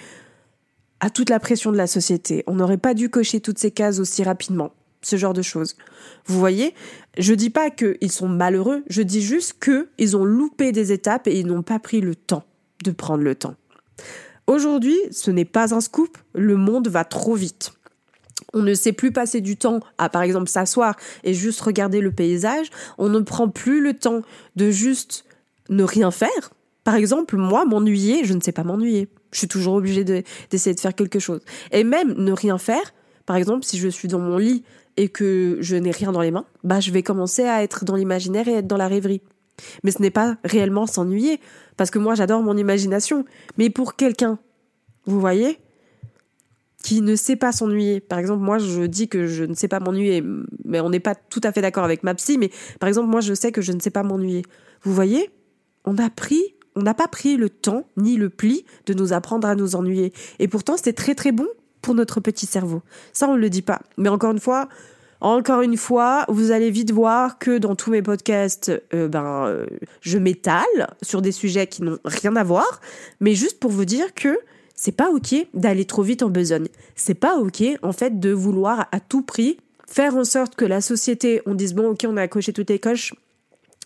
à 1.01 1.10
toute 1.10 1.29
la 1.29 1.39
pression 1.39 1.72
de 1.72 1.77
la 1.77 1.88
société. 1.88 2.44
On 2.48 2.55
n'aurait 2.55 2.77
pas 2.77 2.94
dû 2.94 3.10
cocher 3.10 3.41
toutes 3.41 3.60
ces 3.60 3.72
cases 3.72 4.00
aussi 4.00 4.24
rapidement 4.24 4.72
ce 5.05 5.17
genre 5.17 5.33
de 5.33 5.43
choses. 5.43 5.75
Vous 6.25 6.39
voyez, 6.39 6.74
je 7.17 7.33
dis 7.33 7.51
pas 7.51 7.69
qu'ils 7.69 8.12
sont 8.12 8.27
malheureux, 8.27 8.83
je 8.89 9.03
dis 9.03 9.21
juste 9.21 9.63
qu'ils 9.63 10.17
ont 10.17 10.25
loupé 10.25 10.71
des 10.71 10.91
étapes 10.91 11.27
et 11.27 11.39
ils 11.39 11.45
n'ont 11.45 11.62
pas 11.62 11.77
pris 11.77 12.01
le 12.01 12.15
temps 12.15 12.43
de 12.83 12.91
prendre 12.91 13.24
le 13.24 13.35
temps. 13.35 13.55
Aujourd'hui, 14.47 14.97
ce 15.12 15.29
n'est 15.29 15.45
pas 15.45 15.75
un 15.75 15.81
scoop, 15.81 16.17
le 16.33 16.55
monde 16.55 16.88
va 16.88 17.03
trop 17.03 17.35
vite. 17.35 17.74
On 18.53 18.63
ne 18.63 18.74
sait 18.74 18.93
plus 18.93 19.12
passer 19.12 19.41
du 19.41 19.57
temps 19.57 19.79
à, 19.97 20.09
par 20.09 20.24
exemple, 20.24 20.50
s'asseoir 20.50 20.95
et 21.24 21.33
juste 21.33 21.62
regarder 21.62 22.01
le 22.01 22.12
paysage. 22.12 22.67
On 22.97 23.09
ne 23.09 23.19
prend 23.19 23.47
plus 23.47 23.81
le 23.81 23.93
temps 23.93 24.21
de 24.55 24.71
juste 24.71 25.25
ne 25.69 25.83
rien 25.83 26.09
faire. 26.09 26.51
Par 26.83 26.95
exemple, 26.95 27.38
moi, 27.38 27.65
m'ennuyer, 27.65 28.24
je 28.24 28.33
ne 28.33 28.41
sais 28.41 28.51
pas 28.51 28.63
m'ennuyer. 28.63 29.07
Je 29.31 29.39
suis 29.39 29.47
toujours 29.47 29.75
obligée 29.75 30.03
d'essayer 30.03 30.74
de 30.74 30.79
faire 30.79 30.95
quelque 30.95 31.19
chose. 31.19 31.41
Et 31.71 31.83
même 31.83 32.13
ne 32.13 32.31
rien 32.31 32.57
faire, 32.57 32.93
par 33.25 33.35
exemple, 33.35 33.65
si 33.65 33.77
je 33.77 33.88
suis 33.88 34.07
dans 34.07 34.19
mon 34.19 34.38
lit 34.38 34.63
et 34.97 35.09
que 35.09 35.57
je 35.59 35.75
n'ai 35.75 35.91
rien 35.91 36.11
dans 36.11 36.21
les 36.21 36.31
mains, 36.31 36.45
bah 36.63 36.79
je 36.79 36.91
vais 36.91 37.03
commencer 37.03 37.43
à 37.43 37.63
être 37.63 37.85
dans 37.85 37.95
l'imaginaire 37.95 38.47
et 38.47 38.53
être 38.53 38.67
dans 38.67 38.77
la 38.77 38.87
rêverie. 38.87 39.21
Mais 39.83 39.91
ce 39.91 40.01
n'est 40.01 40.11
pas 40.11 40.37
réellement 40.43 40.85
s'ennuyer, 40.85 41.39
parce 41.77 41.91
que 41.91 41.99
moi 41.99 42.15
j'adore 42.15 42.41
mon 42.41 42.57
imagination. 42.57 43.25
Mais 43.57 43.69
pour 43.69 43.95
quelqu'un, 43.95 44.39
vous 45.05 45.19
voyez, 45.19 45.59
qui 46.83 47.01
ne 47.01 47.15
sait 47.15 47.35
pas 47.35 47.51
s'ennuyer, 47.51 47.99
par 47.99 48.19
exemple 48.19 48.43
moi 48.43 48.57
je 48.57 48.83
dis 48.83 49.07
que 49.07 49.27
je 49.27 49.43
ne 49.43 49.53
sais 49.53 49.67
pas 49.67 49.79
m'ennuyer, 49.79 50.23
mais 50.63 50.79
on 50.79 50.89
n'est 50.89 50.99
pas 50.99 51.15
tout 51.15 51.41
à 51.43 51.51
fait 51.51 51.61
d'accord 51.61 51.83
avec 51.83 52.03
ma 52.03 52.13
psy, 52.15 52.37
mais 52.37 52.51
par 52.79 52.87
exemple 52.87 53.09
moi 53.09 53.21
je 53.21 53.33
sais 53.33 53.51
que 53.51 53.61
je 53.61 53.71
ne 53.71 53.79
sais 53.79 53.89
pas 53.89 54.03
m'ennuyer. 54.03 54.43
Vous 54.83 54.93
voyez, 54.93 55.29
on 55.85 55.97
a 55.97 56.09
pris 56.09 56.55
on 56.75 56.81
n'a 56.81 56.93
pas 56.93 57.07
pris 57.07 57.37
le 57.37 57.49
temps 57.49 57.87
ni 57.97 58.17
le 58.17 58.29
pli 58.29 58.65
de 58.85 58.93
nous 58.93 59.13
apprendre 59.13 59.47
à 59.47 59.55
nous 59.55 59.75
ennuyer. 59.75 60.13
Et 60.39 60.47
pourtant, 60.47 60.75
c'est 60.81 60.93
très 60.93 61.15
très 61.15 61.31
bon 61.31 61.47
pour 61.85 61.93
notre 61.93 62.19
petit 62.19 62.47
cerveau. 62.47 62.81
Ça, 63.13 63.29
on 63.29 63.35
ne 63.35 63.39
le 63.39 63.49
dit 63.51 63.61
pas. 63.61 63.79
Mais 63.97 64.09
encore 64.09 64.31
une 64.31 64.39
fois, 64.39 64.67
encore 65.21 65.61
une 65.61 65.77
fois, 65.77 66.25
vous 66.29 66.49
allez 66.49 66.71
vite 66.71 66.91
voir 66.91 67.37
que 67.37 67.59
dans 67.59 67.75
tous 67.75 67.91
mes 67.91 68.01
podcasts, 68.01 68.71
euh, 68.95 69.07
ben, 69.07 69.45
euh, 69.45 69.67
je 70.01 70.17
m'étale 70.17 70.95
sur 71.03 71.21
des 71.21 71.31
sujets 71.31 71.67
qui 71.67 71.83
n'ont 71.83 71.99
rien 72.03 72.35
à 72.35 72.43
voir, 72.43 72.81
mais 73.19 73.35
juste 73.35 73.59
pour 73.59 73.69
vous 73.69 73.85
dire 73.85 74.15
que 74.15 74.39
c'est 74.73 74.93
pas 74.93 75.11
ok 75.11 75.35
d'aller 75.53 75.85
trop 75.85 76.01
vite 76.01 76.23
en 76.23 76.29
besogne. 76.29 76.67
C'est 76.95 77.13
pas 77.13 77.37
ok, 77.37 77.63
en 77.83 77.91
fait, 77.91 78.19
de 78.19 78.31
vouloir 78.31 78.87
à 78.91 79.00
tout 79.00 79.21
prix 79.21 79.57
faire 79.87 80.15
en 80.17 80.24
sorte 80.24 80.55
que 80.55 80.65
la 80.65 80.81
société, 80.81 81.43
on 81.45 81.53
dise 81.53 81.75
bon, 81.75 81.91
ok, 81.91 82.05
on 82.07 82.17
a 82.17 82.27
coché 82.27 82.51
toutes 82.51 82.71
les 82.71 82.79
coches, 82.79 83.13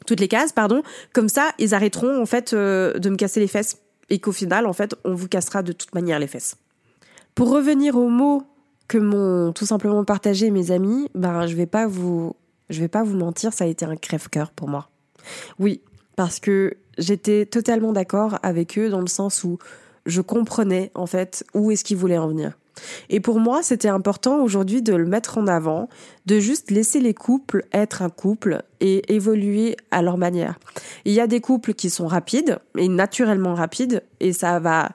toutes 0.08 0.22
les 0.22 0.30
cases, 0.30 0.54
pardon. 0.54 0.84
Comme 1.12 1.28
ça, 1.28 1.52
ils 1.60 1.74
arrêteront 1.74 2.22
en 2.22 2.26
fait 2.26 2.54
euh, 2.54 2.98
de 2.98 3.10
me 3.10 3.18
casser 3.18 3.42
les 3.42 3.48
fesses 3.48 3.78
et 4.10 4.20
qu'au 4.20 4.32
final, 4.32 4.66
en 4.66 4.74
fait, 4.74 4.96
on 5.04 5.14
vous 5.14 5.28
cassera 5.28 5.64
de 5.64 5.74
toute 5.74 5.94
manière 5.94 6.18
les 6.18 6.28
fesses. 6.28 6.56
Pour 7.40 7.52
revenir 7.52 7.96
aux 7.96 8.10
mots 8.10 8.44
que 8.90 8.98
m'ont 8.98 9.54
tout 9.54 9.66
simplement 9.66 10.04
partagé 10.04 10.52
mes 10.52 10.72
amis, 10.72 11.08
ben 11.16 11.48
je 11.48 11.56
vais 11.56 11.68
pas 11.68 11.88
vous 11.88 12.36
je 12.70 12.82
vais 12.82 12.90
pas 12.90 13.02
vous 13.02 13.16
mentir, 13.16 13.54
ça 13.54 13.64
a 13.64 13.68
été 13.68 13.86
un 13.86 13.96
crève-cœur 13.96 14.52
pour 14.52 14.68
moi. 14.68 14.90
Oui, 15.58 15.80
parce 16.18 16.42
que 16.42 16.76
j'étais 16.98 17.46
totalement 17.46 17.94
d'accord 17.94 18.40
avec 18.44 18.78
eux 18.78 18.90
dans 18.90 19.00
le 19.00 19.08
sens 19.08 19.46
où 19.46 19.58
je 20.06 20.20
comprenais 20.20 20.92
en 20.96 21.06
fait 21.06 21.46
où 21.54 21.72
est-ce 21.72 21.86
qu'ils 21.86 21.96
voulaient 21.96 22.18
en 22.18 22.28
venir. 22.28 22.58
Et 23.10 23.22
pour 23.22 23.40
moi, 23.40 23.64
c'était 23.64 23.88
important 23.88 24.44
aujourd'hui 24.44 24.82
de 24.82 24.94
le 24.94 25.06
mettre 25.06 25.38
en 25.38 25.48
avant, 25.48 25.88
de 26.26 26.42
juste 26.42 26.72
laisser 26.72 27.00
les 27.00 27.14
couples 27.14 27.64
être 27.72 28.02
un 28.02 28.10
couple 28.10 28.64
et 28.82 29.14
évoluer 29.14 29.78
à 29.92 30.02
leur 30.02 30.18
manière. 30.18 30.60
Il 31.06 31.14
y 31.14 31.22
a 31.22 31.28
des 31.28 31.40
couples 31.40 31.74
qui 31.74 31.90
sont 31.90 32.08
rapides 32.08 32.60
et 32.78 32.90
naturellement 32.90 33.56
rapides 33.56 34.04
et 34.20 34.34
ça 34.34 34.60
va 34.60 34.90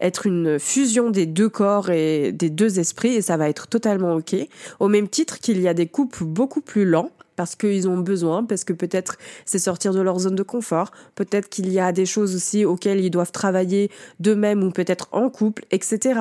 être 0.00 0.26
une 0.26 0.58
fusion 0.58 1.10
des 1.10 1.26
deux 1.26 1.48
corps 1.48 1.90
et 1.90 2.32
des 2.32 2.50
deux 2.50 2.78
esprits 2.78 3.14
et 3.14 3.22
ça 3.22 3.36
va 3.36 3.48
être 3.48 3.66
totalement 3.66 4.14
ok. 4.14 4.36
Au 4.80 4.88
même 4.88 5.08
titre 5.08 5.38
qu'il 5.38 5.60
y 5.60 5.68
a 5.68 5.74
des 5.74 5.86
couples 5.86 6.24
beaucoup 6.24 6.60
plus 6.60 6.84
lents 6.84 7.10
parce 7.38 7.54
qu'ils 7.54 7.88
ont 7.88 7.98
besoin, 7.98 8.42
parce 8.42 8.64
que 8.64 8.72
peut-être 8.72 9.16
c'est 9.44 9.60
sortir 9.60 9.94
de 9.94 10.00
leur 10.00 10.18
zone 10.18 10.34
de 10.34 10.42
confort, 10.42 10.90
peut-être 11.14 11.48
qu'il 11.48 11.72
y 11.72 11.78
a 11.78 11.92
des 11.92 12.04
choses 12.04 12.34
aussi 12.34 12.64
auxquelles 12.64 13.00
ils 13.00 13.12
doivent 13.12 13.30
travailler 13.30 13.92
d'eux-mêmes 14.18 14.64
ou 14.64 14.72
peut-être 14.72 15.08
en 15.12 15.30
couple, 15.30 15.64
etc. 15.70 16.20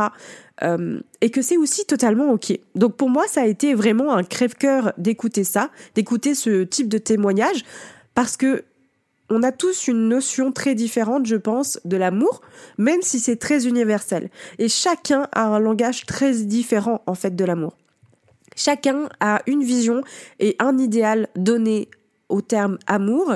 Euh, 0.61 0.99
et 1.21 1.31
que 1.31 1.41
c'est 1.41 1.57
aussi 1.57 1.85
totalement 1.87 2.31
ok. 2.31 2.59
Donc 2.75 2.97
pour 2.97 3.09
moi, 3.09 3.25
ça 3.27 3.41
a 3.41 3.45
été 3.47 3.73
vraiment 3.73 4.13
un 4.13 4.23
crève-cœur 4.23 4.93
d'écouter 4.99 5.43
ça, 5.43 5.71
d'écouter 5.95 6.35
ce 6.35 6.63
type 6.63 6.87
de 6.87 6.99
témoignage, 6.99 7.65
parce 8.13 8.37
que 8.37 8.63
on 9.29 9.43
a 9.43 9.51
tous 9.51 9.87
une 9.87 10.07
notion 10.07 10.51
très 10.51 10.75
différente, 10.75 11.25
je 11.25 11.35
pense, 11.35 11.79
de 11.85 11.97
l'amour, 11.97 12.41
même 12.77 13.01
si 13.01 13.19
c'est 13.19 13.35
très 13.35 13.67
universel. 13.67 14.29
Et 14.57 14.69
chacun 14.69 15.27
a 15.33 15.47
un 15.47 15.59
langage 15.59 16.05
très 16.05 16.33
différent, 16.33 17.01
en 17.05 17.15
fait, 17.15 17.35
de 17.35 17.45
l'amour. 17.45 17.75
Chacun 18.55 19.09
a 19.19 19.41
une 19.45 19.63
vision 19.63 20.01
et 20.39 20.55
un 20.59 20.77
idéal 20.77 21.27
donné 21.35 21.89
au 22.29 22.41
terme 22.41 22.77
amour. 22.87 23.35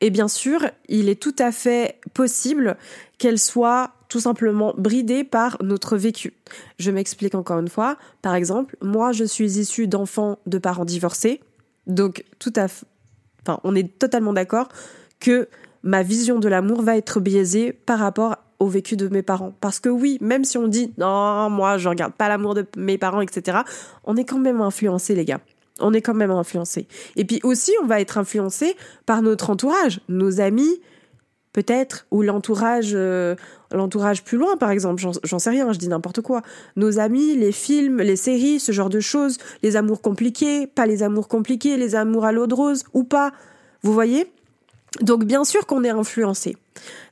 Et 0.00 0.10
bien 0.10 0.28
sûr, 0.28 0.60
il 0.88 1.08
est 1.08 1.20
tout 1.20 1.34
à 1.38 1.52
fait 1.52 2.00
possible 2.12 2.76
qu'elle 3.18 3.38
soit 3.38 3.92
tout 4.08 4.20
simplement 4.20 4.74
bridée 4.76 5.24
par 5.24 5.56
notre 5.62 5.96
vécu. 5.96 6.34
Je 6.78 6.90
m'explique 6.90 7.34
encore 7.34 7.60
une 7.60 7.68
fois. 7.68 7.96
Par 8.20 8.34
exemple, 8.34 8.76
moi, 8.82 9.12
je 9.12 9.24
suis 9.24 9.58
issue 9.58 9.86
d'enfants 9.86 10.38
de 10.46 10.58
parents 10.58 10.84
divorcés. 10.84 11.40
Donc, 11.86 12.24
tout 12.38 12.52
à 12.56 12.68
fait, 12.68 12.84
enfin, 13.40 13.58
on 13.64 13.74
est 13.74 13.98
totalement 13.98 14.32
d'accord 14.32 14.68
que 15.22 15.48
ma 15.84 16.02
vision 16.02 16.38
de 16.40 16.48
l'amour 16.48 16.82
va 16.82 16.96
être 16.96 17.20
biaisée 17.20 17.72
par 17.72 18.00
rapport 18.00 18.36
au 18.58 18.66
vécu 18.66 18.96
de 18.96 19.08
mes 19.08 19.22
parents. 19.22 19.54
Parce 19.60 19.80
que 19.80 19.88
oui, 19.88 20.18
même 20.20 20.44
si 20.44 20.58
on 20.58 20.68
dit 20.68 20.92
non, 20.98 21.48
moi 21.48 21.78
je 21.78 21.88
regarde 21.88 22.12
pas 22.12 22.28
l'amour 22.28 22.54
de 22.54 22.66
mes 22.76 22.98
parents, 22.98 23.20
etc., 23.20 23.58
on 24.04 24.16
est 24.16 24.24
quand 24.24 24.38
même 24.38 24.60
influencé, 24.60 25.14
les 25.14 25.24
gars. 25.24 25.40
On 25.80 25.92
est 25.92 26.02
quand 26.02 26.14
même 26.14 26.30
influencé. 26.30 26.86
Et 27.16 27.24
puis 27.24 27.40
aussi, 27.44 27.72
on 27.82 27.86
va 27.86 28.00
être 28.00 28.18
influencé 28.18 28.76
par 29.06 29.22
notre 29.22 29.50
entourage, 29.50 30.00
nos 30.08 30.40
amis, 30.40 30.80
peut-être, 31.52 32.06
ou 32.10 32.22
l'entourage, 32.22 32.92
euh, 32.94 33.34
l'entourage 33.72 34.22
plus 34.22 34.38
loin, 34.38 34.56
par 34.56 34.70
exemple. 34.70 35.02
J'en 35.24 35.38
sais 35.38 35.50
rien, 35.50 35.72
je 35.72 35.78
dis 35.78 35.88
n'importe 35.88 36.20
quoi. 36.20 36.42
Nos 36.76 36.98
amis, 36.98 37.36
les 37.36 37.52
films, 37.52 37.98
les 37.98 38.16
séries, 38.16 38.60
ce 38.60 38.72
genre 38.72 38.90
de 38.90 39.00
choses, 39.00 39.38
les 39.62 39.76
amours 39.76 40.02
compliqués, 40.02 40.66
pas 40.66 40.86
les 40.86 41.02
amours 41.02 41.28
compliqués, 41.28 41.76
les 41.76 41.94
amours 41.94 42.24
à 42.24 42.32
l'eau 42.32 42.46
de 42.46 42.54
rose 42.54 42.84
ou 42.92 43.04
pas. 43.04 43.32
Vous 43.82 43.92
voyez? 43.92 44.30
Donc 45.00 45.24
bien 45.24 45.44
sûr 45.44 45.66
qu'on 45.66 45.84
est 45.84 45.90
influencé. 45.90 46.56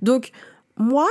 Donc 0.02 0.32
moi, 0.76 1.08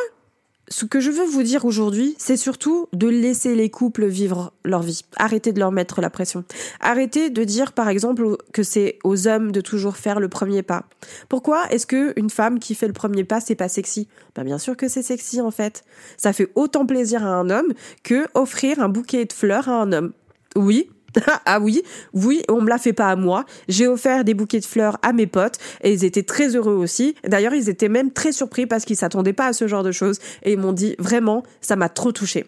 ce 0.70 0.86
que 0.86 1.00
je 1.00 1.10
veux 1.10 1.26
vous 1.26 1.44
dire 1.44 1.66
aujourd'hui, 1.66 2.16
c'est 2.20 2.38
surtout 2.38 2.88
de 2.94 3.08
laisser 3.08 3.56
les 3.56 3.70
couples 3.70 4.06
vivre 4.06 4.54
leur 4.64 4.84
vie. 4.84 5.02
Arrêtez 5.18 5.52
de 5.52 5.60
leur 5.60 5.72
mettre 5.72 6.00
la 6.00 6.10
pression. 6.10 6.44
Arrêtez 6.80 7.32
de 7.32 7.44
dire, 7.44 7.74
par 7.74 7.90
exemple, 7.90 8.38
que 8.54 8.62
c'est 8.62 9.00
aux 9.04 9.28
hommes 9.28 9.52
de 9.52 9.62
toujours 9.62 9.98
faire 9.98 10.20
le 10.20 10.30
premier 10.30 10.62
pas. 10.62 10.86
Pourquoi 11.28 11.66
est-ce 11.72 11.88
que 11.88 12.14
une 12.20 12.30
femme 12.30 12.60
qui 12.60 12.76
fait 12.76 12.88
le 12.88 12.94
premier 12.94 13.24
pas, 13.24 13.42
c'est 13.42 13.56
pas 13.56 13.68
sexy? 13.68 14.08
Ben 14.36 14.44
bien 14.44 14.60
sûr 14.60 14.78
que 14.78 14.88
c'est 14.88 15.02
sexy 15.02 15.42
en 15.42 15.52
fait. 15.52 15.84
Ça 16.18 16.34
fait 16.34 16.52
autant 16.56 16.86
plaisir 16.86 17.26
à 17.26 17.30
un 17.30 17.50
homme 17.50 17.74
que 18.04 18.28
offrir 18.36 18.80
un 18.80 18.90
bouquet 18.90 19.26
de 19.26 19.34
fleurs 19.34 19.70
à 19.70 19.82
un 19.82 19.92
homme. 19.92 20.14
Oui, 20.56 20.90
ah 21.46 21.60
oui, 21.60 21.84
oui, 22.14 22.42
on 22.50 22.62
me 22.62 22.70
l'a 22.70 22.78
fait 22.78 22.94
pas 22.94 23.10
à 23.10 23.16
moi. 23.16 23.46
J'ai 23.68 23.88
offert 23.88 24.24
des 24.24 24.34
bouquets 24.34 24.60
de 24.60 24.66
fleurs 24.66 24.98
à 25.02 25.14
mes 25.14 25.28
potes 25.28 25.58
et 25.82 25.92
ils 25.92 26.06
étaient 26.06 26.24
très 26.24 26.56
heureux 26.56 26.74
aussi. 26.74 27.16
D'ailleurs, 27.28 27.54
ils 27.54 27.70
étaient 27.70 27.90
même 27.90 28.12
très 28.12 28.32
surpris 28.32 28.66
parce 28.66 28.86
qu'ils 28.86 28.96
s'attendaient 28.96 29.34
pas 29.34 29.48
à 29.48 29.54
ce 29.54 29.68
genre 29.68 29.84
de 29.84 29.92
choses 29.92 30.20
et 30.44 30.54
ils 30.54 30.60
m'ont 30.60 30.74
dit 30.74 30.96
vraiment, 31.00 31.44
ça 31.62 31.76
m'a 31.76 31.90
trop 31.90 32.12
touché. 32.12 32.46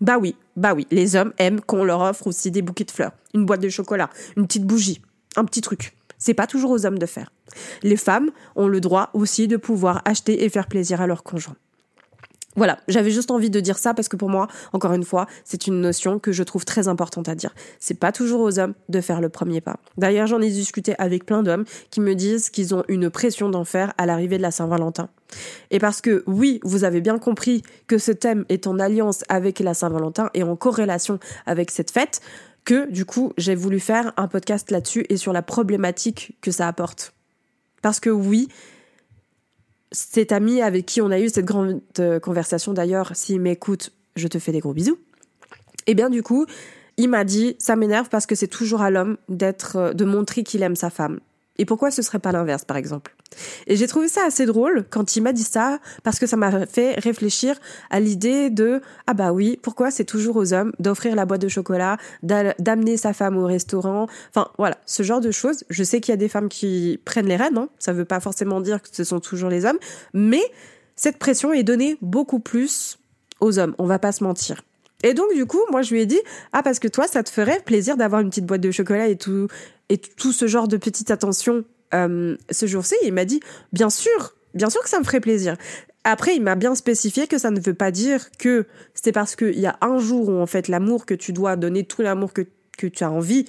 Bah 0.00 0.16
oui, 0.18 0.34
bah 0.56 0.72
oui, 0.74 0.86
les 0.90 1.14
hommes 1.16 1.32
aiment 1.38 1.60
qu'on 1.60 1.84
leur 1.84 2.00
offre 2.00 2.26
aussi 2.26 2.50
des 2.50 2.62
bouquets 2.62 2.84
de 2.84 2.90
fleurs, 2.90 3.12
une 3.34 3.44
boîte 3.44 3.60
de 3.60 3.68
chocolat, 3.68 4.08
une 4.36 4.46
petite 4.46 4.64
bougie, 4.64 5.02
un 5.36 5.44
petit 5.44 5.60
truc. 5.60 5.94
C'est 6.16 6.34
pas 6.34 6.46
toujours 6.46 6.70
aux 6.70 6.86
hommes 6.86 6.98
de 6.98 7.06
faire. 7.06 7.32
Les 7.82 7.96
femmes 7.96 8.30
ont 8.56 8.68
le 8.68 8.80
droit 8.80 9.10
aussi 9.12 9.48
de 9.48 9.56
pouvoir 9.56 10.02
acheter 10.04 10.44
et 10.44 10.48
faire 10.48 10.68
plaisir 10.68 11.00
à 11.00 11.06
leurs 11.06 11.22
conjoints. 11.22 11.56
Voilà, 12.56 12.78
j'avais 12.88 13.10
juste 13.10 13.30
envie 13.30 13.50
de 13.50 13.60
dire 13.60 13.78
ça 13.78 13.94
parce 13.94 14.08
que 14.08 14.16
pour 14.16 14.28
moi, 14.28 14.48
encore 14.72 14.92
une 14.92 15.04
fois, 15.04 15.26
c'est 15.44 15.68
une 15.68 15.80
notion 15.80 16.18
que 16.18 16.32
je 16.32 16.42
trouve 16.42 16.64
très 16.64 16.88
importante 16.88 17.28
à 17.28 17.36
dire. 17.36 17.54
C'est 17.78 17.98
pas 17.98 18.10
toujours 18.10 18.40
aux 18.40 18.58
hommes 18.58 18.74
de 18.88 19.00
faire 19.00 19.20
le 19.20 19.28
premier 19.28 19.60
pas. 19.60 19.76
D'ailleurs, 19.98 20.26
j'en 20.26 20.40
ai 20.40 20.50
discuté 20.50 20.94
avec 20.98 21.24
plein 21.24 21.44
d'hommes 21.44 21.64
qui 21.90 22.00
me 22.00 22.14
disent 22.14 22.50
qu'ils 22.50 22.74
ont 22.74 22.82
une 22.88 23.08
pression 23.08 23.50
d'en 23.50 23.64
faire 23.64 23.92
à 23.98 24.06
l'arrivée 24.06 24.36
de 24.36 24.42
la 24.42 24.50
Saint-Valentin. 24.50 25.08
Et 25.70 25.78
parce 25.78 26.00
que 26.00 26.24
oui, 26.26 26.58
vous 26.64 26.82
avez 26.82 27.00
bien 27.00 27.18
compris 27.18 27.62
que 27.86 27.98
ce 27.98 28.10
thème 28.10 28.44
est 28.48 28.66
en 28.66 28.80
alliance 28.80 29.22
avec 29.28 29.60
la 29.60 29.74
Saint-Valentin 29.74 30.28
et 30.34 30.42
en 30.42 30.56
corrélation 30.56 31.20
avec 31.46 31.70
cette 31.70 31.92
fête, 31.92 32.20
que 32.64 32.90
du 32.90 33.04
coup, 33.04 33.32
j'ai 33.38 33.54
voulu 33.54 33.78
faire 33.78 34.12
un 34.16 34.26
podcast 34.26 34.72
là-dessus 34.72 35.06
et 35.08 35.16
sur 35.16 35.32
la 35.32 35.42
problématique 35.42 36.36
que 36.40 36.50
ça 36.50 36.66
apporte. 36.66 37.14
Parce 37.80 38.00
que 38.00 38.10
oui, 38.10 38.48
cet 39.92 40.32
ami 40.32 40.62
avec 40.62 40.86
qui 40.86 41.00
on 41.00 41.10
a 41.10 41.18
eu 41.18 41.28
cette 41.28 41.44
grande 41.44 41.80
euh, 41.98 42.20
conversation 42.20 42.72
d'ailleurs, 42.72 43.12
s'il 43.14 43.40
m'écoute, 43.40 43.92
je 44.16 44.28
te 44.28 44.38
fais 44.38 44.52
des 44.52 44.60
gros 44.60 44.72
bisous. 44.72 44.98
Et 45.86 45.92
eh 45.92 45.94
bien 45.94 46.10
du 46.10 46.22
coup, 46.22 46.46
il 46.96 47.08
m'a 47.08 47.24
dit 47.24 47.56
ça 47.58 47.74
m'énerve 47.76 48.08
parce 48.08 48.26
que 48.26 48.34
c'est 48.34 48.48
toujours 48.48 48.82
à 48.82 48.90
l'homme 48.90 49.16
d'être 49.28 49.76
euh, 49.76 49.92
de 49.92 50.04
montrer 50.04 50.42
qu'il 50.42 50.62
aime 50.62 50.76
sa 50.76 50.90
femme. 50.90 51.20
Et 51.60 51.66
pourquoi 51.66 51.90
ce 51.90 52.00
serait 52.00 52.18
pas 52.18 52.32
l'inverse, 52.32 52.64
par 52.64 52.78
exemple? 52.78 53.14
Et 53.66 53.76
j'ai 53.76 53.86
trouvé 53.86 54.08
ça 54.08 54.22
assez 54.26 54.46
drôle 54.46 54.86
quand 54.88 55.14
il 55.14 55.20
m'a 55.22 55.34
dit 55.34 55.44
ça, 55.44 55.78
parce 56.02 56.18
que 56.18 56.26
ça 56.26 56.38
m'a 56.38 56.64
fait 56.64 56.98
réfléchir 56.98 57.54
à 57.90 58.00
l'idée 58.00 58.48
de 58.48 58.80
ah 59.06 59.12
bah 59.12 59.30
oui, 59.30 59.58
pourquoi 59.62 59.90
c'est 59.90 60.06
toujours 60.06 60.36
aux 60.36 60.54
hommes 60.54 60.72
d'offrir 60.78 61.14
la 61.14 61.26
boîte 61.26 61.42
de 61.42 61.48
chocolat, 61.48 61.98
d'amener 62.22 62.96
sa 62.96 63.12
femme 63.12 63.36
au 63.36 63.44
restaurant, 63.44 64.06
enfin 64.30 64.48
voilà, 64.56 64.78
ce 64.86 65.02
genre 65.02 65.20
de 65.20 65.30
choses. 65.30 65.64
Je 65.68 65.84
sais 65.84 66.00
qu'il 66.00 66.12
y 66.12 66.14
a 66.14 66.16
des 66.16 66.30
femmes 66.30 66.48
qui 66.48 66.98
prennent 67.04 67.28
les 67.28 67.36
rênes, 67.36 67.58
hein. 67.58 67.68
ça 67.78 67.92
veut 67.92 68.06
pas 68.06 68.20
forcément 68.20 68.62
dire 68.62 68.80
que 68.80 68.88
ce 68.90 69.04
sont 69.04 69.20
toujours 69.20 69.50
les 69.50 69.66
hommes, 69.66 69.78
mais 70.14 70.42
cette 70.96 71.18
pression 71.18 71.52
est 71.52 71.62
donnée 71.62 71.98
beaucoup 72.00 72.40
plus 72.40 72.98
aux 73.40 73.58
hommes. 73.58 73.74
On 73.76 73.84
va 73.84 73.98
pas 73.98 74.12
se 74.12 74.24
mentir. 74.24 74.62
Et 75.02 75.14
donc 75.14 75.34
du 75.34 75.46
coup, 75.46 75.60
moi 75.70 75.82
je 75.82 75.94
lui 75.94 76.00
ai 76.00 76.06
dit 76.06 76.20
ah 76.52 76.62
parce 76.62 76.78
que 76.78 76.88
toi 76.88 77.06
ça 77.06 77.22
te 77.22 77.30
ferait 77.30 77.60
plaisir 77.60 77.96
d'avoir 77.96 78.20
une 78.20 78.30
petite 78.30 78.46
boîte 78.46 78.60
de 78.60 78.70
chocolat 78.70 79.08
et 79.08 79.16
tout 79.16 79.48
et 79.88 79.98
tout 79.98 80.32
ce 80.32 80.46
genre 80.46 80.68
de 80.68 80.76
petites 80.76 81.10
attentions 81.10 81.64
euh, 81.94 82.36
ce 82.50 82.66
jour-ci. 82.66 82.94
Il 83.02 83.12
m'a 83.12 83.24
dit 83.24 83.40
bien 83.72 83.90
sûr, 83.90 84.34
bien 84.54 84.70
sûr 84.70 84.82
que 84.82 84.88
ça 84.88 84.98
me 84.98 85.04
ferait 85.04 85.20
plaisir. 85.20 85.56
Après, 86.04 86.34
il 86.34 86.42
m'a 86.42 86.54
bien 86.54 86.74
spécifié 86.74 87.26
que 87.26 87.36
ça 87.36 87.50
ne 87.50 87.60
veut 87.60 87.74
pas 87.74 87.90
dire 87.90 88.30
que 88.38 88.66
c'est 88.94 89.12
parce 89.12 89.36
qu'il 89.36 89.58
y 89.58 89.66
a 89.66 89.76
un 89.82 89.98
jour 89.98 90.28
où 90.30 90.38
en 90.38 90.46
fait 90.46 90.68
l'amour 90.68 91.04
que 91.04 91.14
tu 91.14 91.32
dois 91.32 91.56
donner 91.56 91.84
tout 91.84 92.00
l'amour 92.00 92.32
que, 92.32 92.42
que 92.78 92.86
tu 92.86 93.04
as 93.04 93.10
envie 93.10 93.44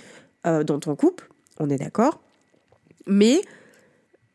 euh, 0.46 0.64
dans 0.64 0.80
ton 0.80 0.96
couple. 0.96 1.30
On 1.60 1.70
est 1.70 1.78
d'accord. 1.78 2.22
Mais 3.08 3.42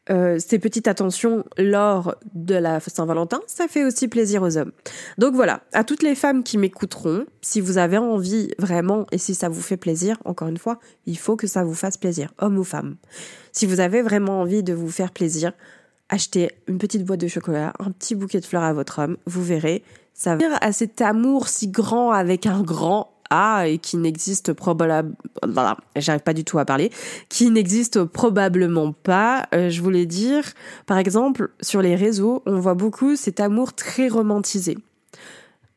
euh, 0.09 0.39
ces 0.39 0.59
petites 0.59 0.87
attentions 0.87 1.45
lors 1.59 2.15
de 2.35 2.55
la 2.55 2.79
Saint-Valentin, 2.81 3.41
ça 3.47 3.67
fait 3.67 3.85
aussi 3.85 4.07
plaisir 4.07 4.43
aux 4.43 4.57
hommes. 4.57 4.73
Donc 5.19 5.35
voilà, 5.35 5.63
à 5.73 5.83
toutes 5.83 6.03
les 6.03 6.15
femmes 6.15 6.45
qui 6.45 6.59
m'écouteront, 6.59 7.27
si 7.43 7.61
vous 7.61 7.79
avez 7.79 7.99
envie 7.99 8.51
vraiment 8.59 9.07
et 9.11 9.19
si 9.19 9.35
ça 9.35 9.49
vous 9.49 9.63
fait 9.63 9.77
plaisir, 9.77 10.19
encore 10.25 10.49
une 10.49 10.59
fois, 10.59 10.79
il 11.07 11.19
faut 11.19 11.37
que 11.37 11.47
ça 11.47 11.65
vous 11.65 11.75
fasse 11.75 11.97
plaisir, 11.97 12.33
homme 12.39 12.59
ou 12.59 12.65
femme. 12.65 12.97
Si 13.53 13.67
vous 13.67 13.81
avez 13.81 14.03
vraiment 14.03 14.41
envie 14.41 14.63
de 14.63 14.73
vous 14.73 14.91
faire 14.91 15.11
plaisir, 15.11 15.53
achetez 16.09 16.51
une 16.69 16.79
petite 16.79 17.05
boîte 17.05 17.21
de 17.21 17.29
chocolat, 17.29 17.73
un 17.81 17.91
petit 17.91 18.15
bouquet 18.15 18.41
de 18.41 18.47
fleurs 18.47 18.63
à 18.63 18.73
votre 18.73 19.01
homme, 19.01 19.17
vous 19.27 19.43
verrez, 19.43 19.83
ça 20.15 20.37
va 20.37 20.57
à 20.61 20.73
cet 20.73 21.03
amour 21.03 21.49
si 21.49 21.69
grand 21.69 22.11
avec 22.11 22.47
un 22.47 22.63
grand 22.63 23.16
a 23.31 23.67
et 23.67 23.79
qui 23.79 23.97
n'existe 23.97 24.53
probablement, 24.53 25.15
voilà, 25.47 25.77
j'arrive 25.97 26.23
pas 26.23 26.35
du 26.35 26.45
tout 26.45 26.59
à 26.59 26.65
parler, 26.65 26.91
qui 27.29 27.51
n'existe 27.51 28.05
probablement 28.05 28.93
pas. 28.93 29.47
Euh, 29.55 29.71
je 29.71 29.83
voulais 29.83 30.07
dire, 30.07 30.45
par 30.87 30.99
exemple, 30.99 31.51
sur 31.61 31.83
les 31.83 31.97
réseaux, 31.97 32.43
on 32.47 32.59
voit 32.59 32.75
beaucoup 32.75 33.17
cet 33.17 33.41
amour 33.41 33.75
très 33.75 34.09
romantisé. 34.09 34.79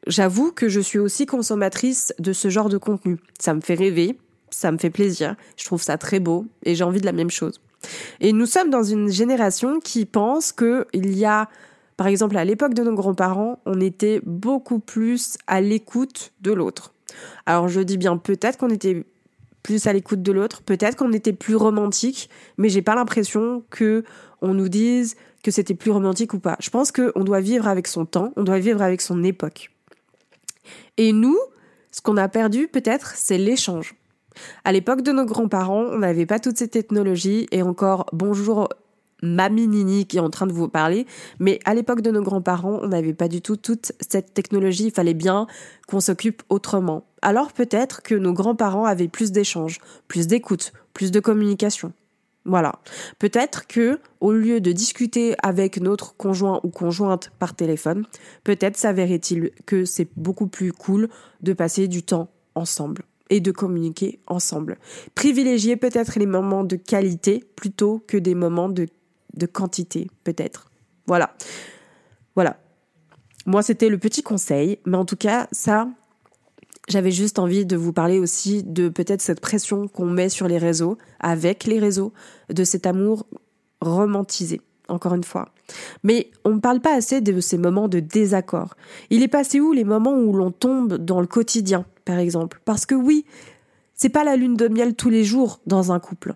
J'avoue 0.08 0.52
que 0.52 0.70
je 0.70 0.80
suis 0.80 1.00
aussi 1.00 1.26
consommatrice 1.26 2.14
de 2.20 2.34
ce 2.34 2.50
genre 2.50 2.70
de 2.70 2.78
contenu. 2.78 3.18
Ça 3.40 3.54
me 3.54 3.62
fait 3.62 3.76
rêver, 3.76 4.18
ça 4.50 4.72
me 4.72 4.78
fait 4.78 4.90
plaisir, 4.90 5.36
je 5.58 5.66
trouve 5.66 5.82
ça 5.82 5.98
très 5.98 6.20
beau 6.20 6.46
et 6.64 6.76
j'ai 6.76 6.84
envie 6.84 7.02
de 7.02 7.06
la 7.06 7.12
même 7.12 7.30
chose. 7.30 7.62
Et 8.20 8.34
nous 8.34 8.46
sommes 8.46 8.70
dans 8.70 8.84
une 8.84 9.10
génération 9.10 9.80
qui 9.80 10.06
pense 10.06 10.52
qu'il 10.52 11.18
y 11.18 11.26
a 11.26 11.50
par 12.00 12.08
exemple, 12.08 12.38
à 12.38 12.46
l'époque 12.46 12.74
de 12.76 12.82
nos 12.82 12.94
grands-parents, 12.94 13.60
on 13.66 13.82
était 13.82 14.22
beaucoup 14.26 14.80
plus 14.80 15.38
à 15.48 15.60
l'écoute 15.60 16.32
de 16.40 16.54
l'autre. 16.54 16.94
Alors 17.46 17.68
je 17.68 17.82
dis 17.82 17.98
bien 17.98 18.18
peut-être 18.18 18.58
qu'on 18.58 18.70
était 18.70 19.06
plus 19.64 19.88
à 19.88 19.94
l'écoute 19.94 20.22
de 20.22 20.32
l'autre, 20.32 20.62
peut-être 20.62 20.96
qu'on 20.96 21.12
était 21.12 21.34
plus 21.34 21.56
romantique, 21.56 22.30
mais 22.58 22.70
j'ai 22.70 22.82
pas 22.82 22.96
l'impression 22.96 23.64
que 23.70 24.04
on 24.42 24.54
nous 24.54 24.70
dise 24.70 25.16
que 25.44 25.52
c'était 25.52 25.76
plus 25.76 25.92
romantique 25.92 26.34
ou 26.34 26.40
pas. 26.40 26.58
Je 26.60 26.70
pense 26.70 26.92
qu'on 26.92 27.24
doit 27.24 27.42
vivre 27.42 27.68
avec 27.68 27.88
son 27.88 28.06
temps, 28.06 28.34
on 28.36 28.44
doit 28.44 28.60
vivre 28.60 28.82
avec 28.82 29.02
son 29.02 29.24
époque. 29.24 29.72
Et 30.98 31.12
nous, 31.12 31.38
ce 31.92 32.02
qu'on 32.02 32.18
a 32.18 32.28
perdu 32.28 32.68
peut-être, 32.68 33.14
c'est 33.16 33.38
l'échange. 33.38 33.96
À 34.64 34.72
l'époque 34.72 35.02
de 35.02 35.12
nos 35.12 35.26
grands-parents, 35.26 35.84
on 35.84 36.00
n'avait 36.00 36.26
pas 36.26 36.40
toutes 36.40 36.58
ces 36.58 36.68
technologies 36.68 37.48
et 37.52 37.62
encore 37.62 38.06
bonjour 38.14 38.70
mamie 39.22 39.68
Nini 39.68 40.06
qui 40.06 40.18
est 40.18 40.22
en 40.22 40.30
train 40.30 40.48
de 40.48 40.54
vous 40.54 40.68
parler, 40.68 41.06
mais 41.40 41.60
à 41.66 41.74
l'époque 41.74 42.02
de 42.02 42.12
nos 42.12 42.22
grands-parents, 42.22 42.80
on 42.82 42.88
n'avait 42.88 43.14
pas 43.14 43.28
du 43.28 43.42
tout 43.42 43.56
toute 43.56 43.92
cette 44.00 44.34
technologie, 44.34 44.86
il 44.86 44.92
fallait 44.92 45.14
bien 45.14 45.48
qu'on 45.88 46.00
s'occupe 46.00 46.44
autrement. 46.50 47.06
Alors 47.22 47.52
peut-être 47.52 48.02
que 48.02 48.16
nos 48.16 48.34
grands-parents 48.34 48.86
avaient 48.86 49.08
plus 49.08 49.32
d'échanges, 49.32 49.80
plus 50.08 50.28
d'écoute, 50.28 50.74
plus 50.94 51.12
de 51.12 51.20
communication. 51.20 51.94
Voilà. 52.46 52.80
Peut-être 53.20 53.68
que, 53.68 54.00
au 54.22 54.32
lieu 54.32 54.62
de 54.62 54.72
discuter 54.72 55.36
avec 55.44 55.80
notre 55.80 56.16
conjoint 56.16 56.60
ou 56.64 56.70
conjointe 56.70 57.32
par 57.38 57.56
téléphone, 57.56 58.06
peut-être 58.44 58.78
s'avérait-il 58.78 59.52
que 59.66 59.86
c'est 59.86 60.08
beaucoup 60.16 60.48
plus 60.48 60.72
cool 60.72 61.10
de 61.42 61.54
passer 61.54 61.88
du 61.88 62.02
temps 62.02 62.30
ensemble 62.56 63.04
et 63.30 63.40
de 63.40 63.52
communiquer 63.52 64.20
ensemble. 64.26 64.78
Privilégier 65.14 65.76
peut-être 65.76 66.18
les 66.18 66.26
moments 66.26 66.64
de 66.64 66.76
qualité 66.76 67.44
plutôt 67.56 68.04
que 68.08 68.18
des 68.18 68.36
moments 68.36 68.70
de 68.70 68.88
de 69.36 69.46
quantité, 69.46 70.10
peut-être. 70.24 70.70
Voilà. 71.08 71.34
Voilà. 72.36 72.58
Moi, 73.46 73.64
c'était 73.64 73.90
le 73.90 73.98
petit 73.98 74.22
conseil, 74.22 74.80
mais 74.86 74.98
en 74.98 75.06
tout 75.06 75.16
cas, 75.16 75.48
ça, 75.52 75.88
j'avais 76.88 77.12
juste 77.12 77.40
envie 77.40 77.66
de 77.66 77.76
vous 77.76 77.94
parler 77.94 78.20
aussi 78.20 78.64
de 78.64 78.90
peut-être 78.90 79.22
cette 79.22 79.40
pression 79.40 79.88
qu'on 79.88 80.06
met 80.06 80.30
sur 80.30 80.48
les 80.48 80.58
réseaux, 80.58 80.98
avec 81.20 81.64
les 81.64 81.80
réseaux, 81.80 82.14
de 82.50 82.64
cet 82.64 82.86
amour 82.86 83.26
romantisé, 83.82 84.62
encore 84.88 85.14
une 85.14 85.24
fois. 85.24 85.50
Mais 86.04 86.32
on 86.46 86.52
ne 86.52 86.60
parle 86.60 86.82
pas 86.82 86.96
assez 86.96 87.22
de 87.22 87.40
ces 87.40 87.58
moments 87.58 87.88
de 87.88 88.00
désaccord. 88.00 88.76
Il 89.10 89.24
est 89.24 89.28
passé 89.28 89.60
où 89.60 89.72
les 89.72 89.84
moments 89.84 90.18
où 90.18 90.34
l'on 90.34 90.52
tombe 90.52 90.96
dans 90.96 91.22
le 91.22 91.28
quotidien, 91.28 91.86
par 92.06 92.20
exemple? 92.20 92.62
Parce 92.66 92.86
que 92.86 92.96
oui, 92.96 93.26
c'est 93.94 94.10
pas 94.10 94.24
la 94.24 94.36
lune 94.36 94.56
de 94.56 94.68
miel 94.68 94.96
tous 94.96 95.10
les 95.10 95.24
jours 95.24 95.60
dans 95.66 95.92
un 95.92 96.00
couple. 96.00 96.36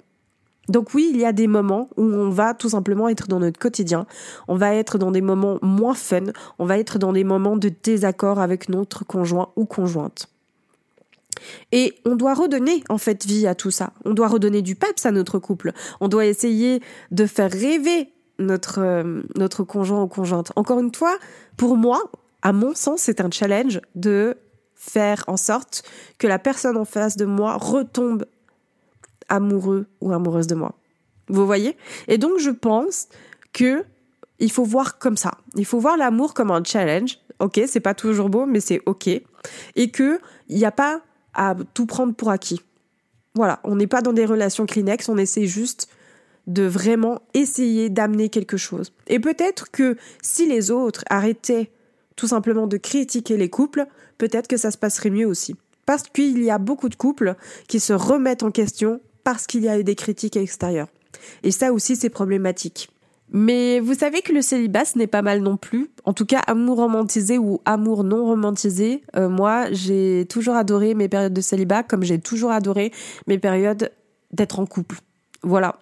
Donc 0.70 0.94
oui, 0.94 1.10
il 1.14 1.20
y 1.20 1.26
a 1.26 1.34
des 1.34 1.48
moments 1.48 1.90
où 1.98 2.04
on 2.04 2.30
va 2.30 2.54
tout 2.54 2.70
simplement 2.70 3.10
être 3.10 3.28
dans 3.28 3.40
notre 3.40 3.60
quotidien, 3.60 4.06
on 4.48 4.56
va 4.56 4.74
être 4.74 4.98
dans 4.98 5.12
des 5.12 5.22
moments 5.22 5.60
moins 5.62 5.94
fun, 5.94 6.32
on 6.58 6.66
va 6.66 6.78
être 6.80 7.00
dans 7.00 7.12
des 7.12 7.26
moments 7.26 7.58
de 7.58 7.70
désaccord 7.84 8.40
avec 8.40 8.70
notre 8.70 9.06
conjoint 9.06 9.50
ou 9.56 9.66
conjointe. 9.66 10.30
Et 11.72 11.94
on 12.06 12.16
doit 12.16 12.34
redonner 12.34 12.84
en 12.88 12.98
fait 12.98 13.26
vie 13.26 13.48
à 13.48 13.56
tout 13.56 13.72
ça. 13.72 13.92
On 14.06 14.14
doit 14.14 14.28
redonner 14.28 14.62
du 14.62 14.76
peps 14.76 15.06
à 15.06 15.12
notre 15.12 15.40
couple. 15.40 15.74
On 16.00 16.08
doit 16.08 16.26
essayer 16.26 16.82
de 17.12 17.26
faire 17.26 17.52
rêver 17.52 18.10
notre 18.40 18.80
euh, 18.80 19.24
notre 19.36 19.64
conjoint 19.64 20.04
ou 20.04 20.08
conjointe. 20.08 20.52
Encore 20.56 20.80
une 20.80 20.94
fois, 20.94 21.18
pour 21.58 21.76
moi, 21.76 22.02
à 22.42 22.54
mon 22.54 22.74
sens, 22.76 23.02
c'est 23.02 23.20
un 23.20 23.30
challenge 23.30 23.82
de 23.96 24.38
faire 24.76 25.24
en 25.28 25.38
sorte 25.38 25.84
que 26.18 26.28
la 26.28 26.40
personne 26.40 26.78
en 26.78 26.86
face 26.86 27.16
de 27.16 27.26
moi 27.26 27.58
retombe 27.58 28.26
amoureux 29.34 29.88
ou 30.00 30.14
amoureuse 30.14 30.48
de 30.48 30.56
moi. 30.56 30.76
Vous 31.28 31.46
voyez? 31.46 31.76
Et 32.08 32.18
donc 32.18 32.38
je 32.40 32.52
pense 32.52 33.08
que 33.52 33.84
il 34.40 34.52
faut 34.52 34.64
voir 34.64 35.00
comme 35.00 35.18
ça. 35.18 35.32
Il 35.56 35.66
faut 35.66 35.80
voir 35.80 35.98
l'amour 35.98 36.34
comme 36.34 36.52
un 36.52 36.64
challenge. 36.64 37.20
ok, 37.40 37.62
c'est 37.68 37.80
pas 37.80 37.94
toujours 37.94 38.30
beau, 38.30 38.46
mais 38.46 38.60
c'est 38.60 38.82
ok. 38.86 39.08
Et 39.76 39.92
que 39.92 40.20
il 40.50 40.58
n'y 40.58 40.66
a 40.66 40.72
pas 40.72 41.02
à 41.34 41.56
tout 41.74 41.86
prendre 41.86 42.14
pour 42.14 42.30
acquis. 42.30 42.62
Voilà, 43.36 43.60
on 43.64 43.76
n'est 43.76 43.88
pas 43.88 44.02
dans 44.02 44.14
des 44.14 44.26
relations 44.26 44.66
Kleenex, 44.68 45.10
on 45.10 45.18
essaie 45.18 45.48
juste 45.48 45.88
de 46.46 46.64
vraiment 46.64 47.22
essayer 47.34 47.90
d'amener 47.90 48.30
quelque 48.30 48.58
chose. 48.58 48.92
Et 49.08 49.20
peut-être 49.20 49.72
que 49.72 49.98
si 50.22 50.46
les 50.46 50.70
autres 50.70 51.04
arrêtaient 51.10 51.72
tout 52.16 52.28
simplement 52.28 52.68
de 52.68 52.78
critiquer 52.78 53.38
les 53.38 53.50
couples, 53.50 53.88
peut-être 54.18 54.48
que 54.48 54.58
ça 54.58 54.70
se 54.70 54.78
passerait 54.78 55.10
mieux 55.10 55.26
aussi. 55.26 55.56
Parce 55.86 56.04
qu'il 56.04 56.44
y 56.44 56.52
a 56.52 56.60
beaucoup 56.60 56.90
de 56.90 56.96
couples 56.96 57.36
qui 57.68 57.80
se 57.80 57.94
remettent 57.94 58.44
en 58.44 58.52
question 58.52 59.02
parce 59.24 59.48
qu'il 59.48 59.64
y 59.64 59.70
a 59.70 59.80
eu 59.80 59.84
des 59.84 59.96
critiques 59.96 60.38
extérieures. 60.38 60.88
Et 61.44 61.52
ça 61.52 61.72
aussi, 61.72 61.96
c'est 61.96 62.10
problématique. 62.10 62.90
Mais 63.32 63.80
vous 63.80 63.96
savez 63.96 64.22
que 64.22 64.32
le 64.32 64.42
célibat, 64.42 64.86
ce 64.86 64.98
n'est 64.98 65.08
pas 65.08 65.24
mal 65.24 65.42
non 65.42 65.58
plus. 65.58 65.90
En 66.04 66.14
tout 66.14 66.26
cas, 66.26 66.40
amour 66.46 66.78
romantisé 66.78 67.38
ou 67.40 67.62
amour 67.66 68.04
non 68.04 68.26
romantisé. 68.26 69.02
Euh, 69.16 69.28
moi, 69.28 69.72
j'ai 69.72 70.28
toujours 70.30 70.56
adoré 70.56 70.94
mes 70.94 71.10
périodes 71.10 71.34
de 71.34 71.42
célibat 71.42 71.82
comme 71.82 72.04
j'ai 72.04 72.20
toujours 72.20 72.52
adoré 72.52 72.92
mes 73.26 73.40
périodes 73.40 73.92
d'être 74.32 74.60
en 74.60 74.68
couple. 74.68 75.00
Voilà. 75.42 75.80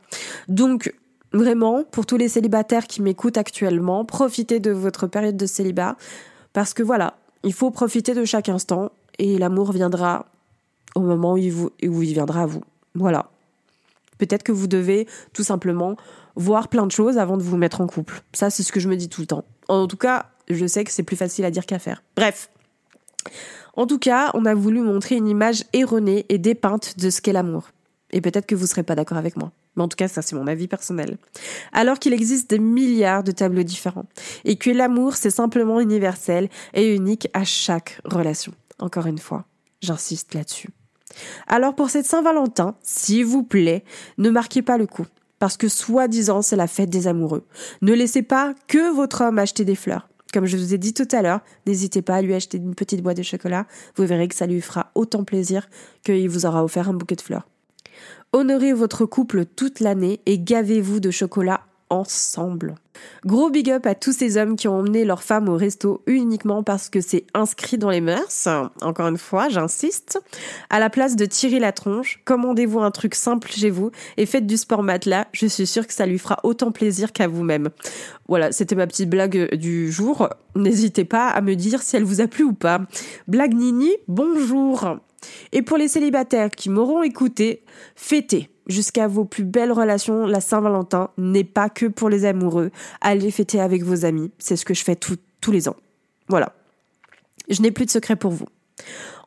Donc, 0.47 0.93
vraiment, 1.33 1.83
pour 1.83 2.05
tous 2.05 2.17
les 2.17 2.29
célibataires 2.29 2.87
qui 2.87 3.01
m'écoutent 3.01 3.37
actuellement, 3.37 4.05
profitez 4.05 4.61
de 4.61 4.71
votre 4.71 5.07
période 5.07 5.37
de 5.37 5.45
célibat. 5.45 5.97
Parce 6.53 6.73
que 6.73 6.83
voilà, 6.83 7.15
il 7.43 7.53
faut 7.53 7.71
profiter 7.71 8.13
de 8.13 8.23
chaque 8.23 8.49
instant 8.49 8.91
et 9.19 9.37
l'amour 9.37 9.73
viendra 9.73 10.25
au 10.95 11.01
moment 11.01 11.33
où 11.33 11.37
il, 11.37 11.51
vous, 11.51 11.71
où 11.83 12.01
il 12.01 12.13
viendra 12.13 12.43
à 12.43 12.45
vous. 12.45 12.63
Voilà. 12.95 13.29
Peut-être 14.17 14.43
que 14.43 14.51
vous 14.51 14.67
devez 14.67 15.07
tout 15.33 15.43
simplement 15.43 15.95
voir 16.35 16.67
plein 16.67 16.85
de 16.85 16.91
choses 16.91 17.17
avant 17.17 17.37
de 17.37 17.43
vous 17.43 17.57
mettre 17.57 17.81
en 17.81 17.87
couple. 17.87 18.21
Ça, 18.33 18.49
c'est 18.49 18.63
ce 18.63 18.71
que 18.71 18.79
je 18.79 18.87
me 18.87 18.95
dis 18.95 19.09
tout 19.09 19.21
le 19.21 19.27
temps. 19.27 19.45
En 19.67 19.87
tout 19.87 19.97
cas, 19.97 20.27
je 20.49 20.65
sais 20.65 20.83
que 20.83 20.91
c'est 20.91 21.03
plus 21.03 21.15
facile 21.15 21.45
à 21.45 21.51
dire 21.51 21.65
qu'à 21.65 21.79
faire. 21.79 22.03
Bref. 22.15 22.49
En 23.75 23.87
tout 23.87 23.99
cas, 23.99 24.31
on 24.33 24.45
a 24.45 24.53
voulu 24.53 24.81
montrer 24.81 25.15
une 25.15 25.27
image 25.27 25.63
erronée 25.73 26.25
et 26.29 26.37
dépeinte 26.37 26.99
de 26.99 27.09
ce 27.09 27.21
qu'est 27.21 27.33
l'amour. 27.33 27.69
Et 28.11 28.21
peut-être 28.21 28.45
que 28.45 28.55
vous 28.55 28.63
ne 28.63 28.67
serez 28.67 28.83
pas 28.83 28.95
d'accord 28.95 29.17
avec 29.17 29.37
moi. 29.37 29.51
Mais 29.75 29.83
en 29.83 29.87
tout 29.87 29.95
cas, 29.95 30.09
ça, 30.09 30.21
c'est 30.21 30.35
mon 30.35 30.47
avis 30.47 30.67
personnel. 30.67 31.17
Alors 31.71 31.97
qu'il 31.97 32.13
existe 32.13 32.49
des 32.49 32.59
milliards 32.59 33.23
de 33.23 33.31
tableaux 33.31 33.63
différents. 33.63 34.05
Et 34.43 34.57
que 34.57 34.69
l'amour, 34.69 35.15
c'est 35.15 35.29
simplement 35.29 35.79
universel 35.79 36.49
et 36.73 36.93
unique 36.93 37.29
à 37.33 37.45
chaque 37.45 38.01
relation. 38.03 38.53
Encore 38.79 39.05
une 39.05 39.19
fois, 39.19 39.45
j'insiste 39.81 40.33
là-dessus. 40.33 40.69
Alors 41.47 41.75
pour 41.75 41.89
cette 41.89 42.05
Saint-Valentin, 42.05 42.75
s'il 42.81 43.25
vous 43.25 43.43
plaît, 43.43 43.83
ne 44.17 44.29
marquez 44.29 44.61
pas 44.61 44.77
le 44.77 44.87
coup. 44.87 45.05
Parce 45.39 45.57
que 45.57 45.67
soi-disant, 45.67 46.41
c'est 46.41 46.55
la 46.55 46.67
fête 46.67 46.89
des 46.89 47.07
amoureux. 47.07 47.45
Ne 47.81 47.93
laissez 47.93 48.21
pas 48.21 48.53
que 48.67 48.93
votre 48.93 49.21
homme 49.21 49.39
acheter 49.39 49.65
des 49.65 49.75
fleurs. 49.75 50.07
Comme 50.33 50.45
je 50.45 50.55
vous 50.55 50.73
ai 50.73 50.77
dit 50.77 50.93
tout 50.93 51.07
à 51.11 51.21
l'heure, 51.21 51.41
n'hésitez 51.65 52.01
pas 52.01 52.15
à 52.15 52.21
lui 52.21 52.33
acheter 52.33 52.57
une 52.57 52.75
petite 52.75 53.01
boîte 53.01 53.17
de 53.17 53.23
chocolat. 53.23 53.65
Vous 53.95 54.05
verrez 54.05 54.27
que 54.27 54.35
ça 54.35 54.45
lui 54.45 54.61
fera 54.61 54.91
autant 54.95 55.23
plaisir 55.23 55.67
qu'il 56.03 56.29
vous 56.29 56.45
aura 56.45 56.63
offert 56.63 56.89
un 56.89 56.93
bouquet 56.93 57.15
de 57.15 57.21
fleurs. 57.21 57.47
Honorez 58.31 58.71
votre 58.71 59.05
couple 59.05 59.45
toute 59.45 59.81
l'année 59.81 60.21
et 60.25 60.39
gavez-vous 60.39 60.99
de 61.01 61.11
chocolat 61.11 61.61
ensemble. 61.91 62.75
Gros 63.25 63.49
big 63.49 63.69
up 63.69 63.85
à 63.85 63.95
tous 63.95 64.13
ces 64.13 64.37
hommes 64.37 64.55
qui 64.55 64.67
ont 64.67 64.79
emmené 64.79 65.05
leurs 65.05 65.23
femmes 65.23 65.49
au 65.49 65.55
resto 65.55 66.01
uniquement 66.07 66.63
parce 66.63 66.89
que 66.89 67.01
c'est 67.01 67.25
inscrit 67.33 67.77
dans 67.77 67.89
les 67.89 68.01
mœurs. 68.01 68.47
Encore 68.81 69.07
une 69.07 69.17
fois, 69.17 69.49
j'insiste. 69.49 70.19
À 70.69 70.79
la 70.79 70.89
place 70.89 71.15
de 71.15 71.25
tirer 71.25 71.59
la 71.59 71.71
tronche, 71.71 72.21
commandez-vous 72.25 72.79
un 72.79 72.91
truc 72.91 73.13
simple 73.13 73.49
chez 73.51 73.69
vous 73.69 73.91
et 74.17 74.25
faites 74.25 74.47
du 74.47 74.57
sport 74.57 74.83
matelas. 74.83 75.27
Je 75.33 75.45
suis 75.45 75.67
sûre 75.67 75.85
que 75.85 75.93
ça 75.93 76.05
lui 76.05 76.17
fera 76.17 76.39
autant 76.43 76.71
plaisir 76.71 77.11
qu'à 77.11 77.27
vous-même. 77.27 77.69
Voilà, 78.27 78.51
c'était 78.51 78.75
ma 78.75 78.87
petite 78.87 79.09
blague 79.09 79.55
du 79.55 79.91
jour. 79.91 80.29
N'hésitez 80.55 81.05
pas 81.05 81.27
à 81.27 81.41
me 81.41 81.55
dire 81.55 81.81
si 81.81 81.97
elle 81.97 82.05
vous 82.05 82.21
a 82.21 82.27
plu 82.27 82.45
ou 82.45 82.53
pas. 82.53 82.81
Blague 83.27 83.53
Nini, 83.53 83.91
bonjour. 84.07 84.97
Et 85.51 85.61
pour 85.61 85.77
les 85.77 85.87
célibataires 85.87 86.49
qui 86.49 86.69
m'auront 86.69 87.03
écouté, 87.03 87.63
fêtez 87.95 88.49
jusqu'à 88.71 89.07
vos 89.07 89.25
plus 89.25 89.43
belles 89.43 89.71
relations. 89.71 90.25
La 90.25 90.41
Saint-Valentin 90.41 91.09
n'est 91.17 91.43
pas 91.43 91.69
que 91.69 91.85
pour 91.85 92.09
les 92.09 92.25
amoureux. 92.25 92.71
Allez 93.01 93.31
fêter 93.31 93.59
avec 93.59 93.83
vos 93.83 94.05
amis. 94.05 94.31
C'est 94.39 94.55
ce 94.55 94.65
que 94.65 94.73
je 94.73 94.83
fais 94.83 94.95
tous 94.95 95.51
les 95.51 95.69
ans. 95.69 95.75
Voilà. 96.27 96.53
Je 97.49 97.61
n'ai 97.61 97.71
plus 97.71 97.85
de 97.85 97.91
secret 97.91 98.15
pour 98.15 98.31
vous. 98.31 98.45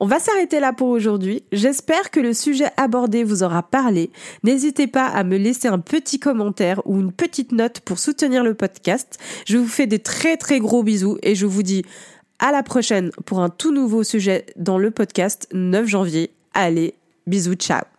On 0.00 0.06
va 0.06 0.18
s'arrêter 0.18 0.60
là 0.60 0.72
pour 0.72 0.88
aujourd'hui. 0.88 1.44
J'espère 1.52 2.10
que 2.10 2.20
le 2.20 2.32
sujet 2.32 2.70
abordé 2.76 3.24
vous 3.24 3.42
aura 3.42 3.62
parlé. 3.62 4.10
N'hésitez 4.42 4.86
pas 4.86 5.06
à 5.06 5.24
me 5.24 5.36
laisser 5.36 5.68
un 5.68 5.78
petit 5.78 6.18
commentaire 6.18 6.82
ou 6.84 7.00
une 7.00 7.12
petite 7.12 7.52
note 7.52 7.80
pour 7.80 7.98
soutenir 7.98 8.42
le 8.42 8.54
podcast. 8.54 9.18
Je 9.46 9.58
vous 9.58 9.68
fais 9.68 9.86
des 9.86 10.00
très 10.00 10.36
très 10.36 10.58
gros 10.58 10.82
bisous 10.82 11.18
et 11.22 11.34
je 11.34 11.46
vous 11.46 11.62
dis 11.62 11.84
à 12.38 12.50
la 12.52 12.62
prochaine 12.62 13.10
pour 13.24 13.40
un 13.40 13.50
tout 13.50 13.72
nouveau 13.72 14.02
sujet 14.02 14.46
dans 14.56 14.78
le 14.78 14.90
podcast 14.90 15.48
9 15.52 15.86
janvier. 15.86 16.30
Allez, 16.54 16.94
bisous, 17.26 17.54
ciao 17.54 17.93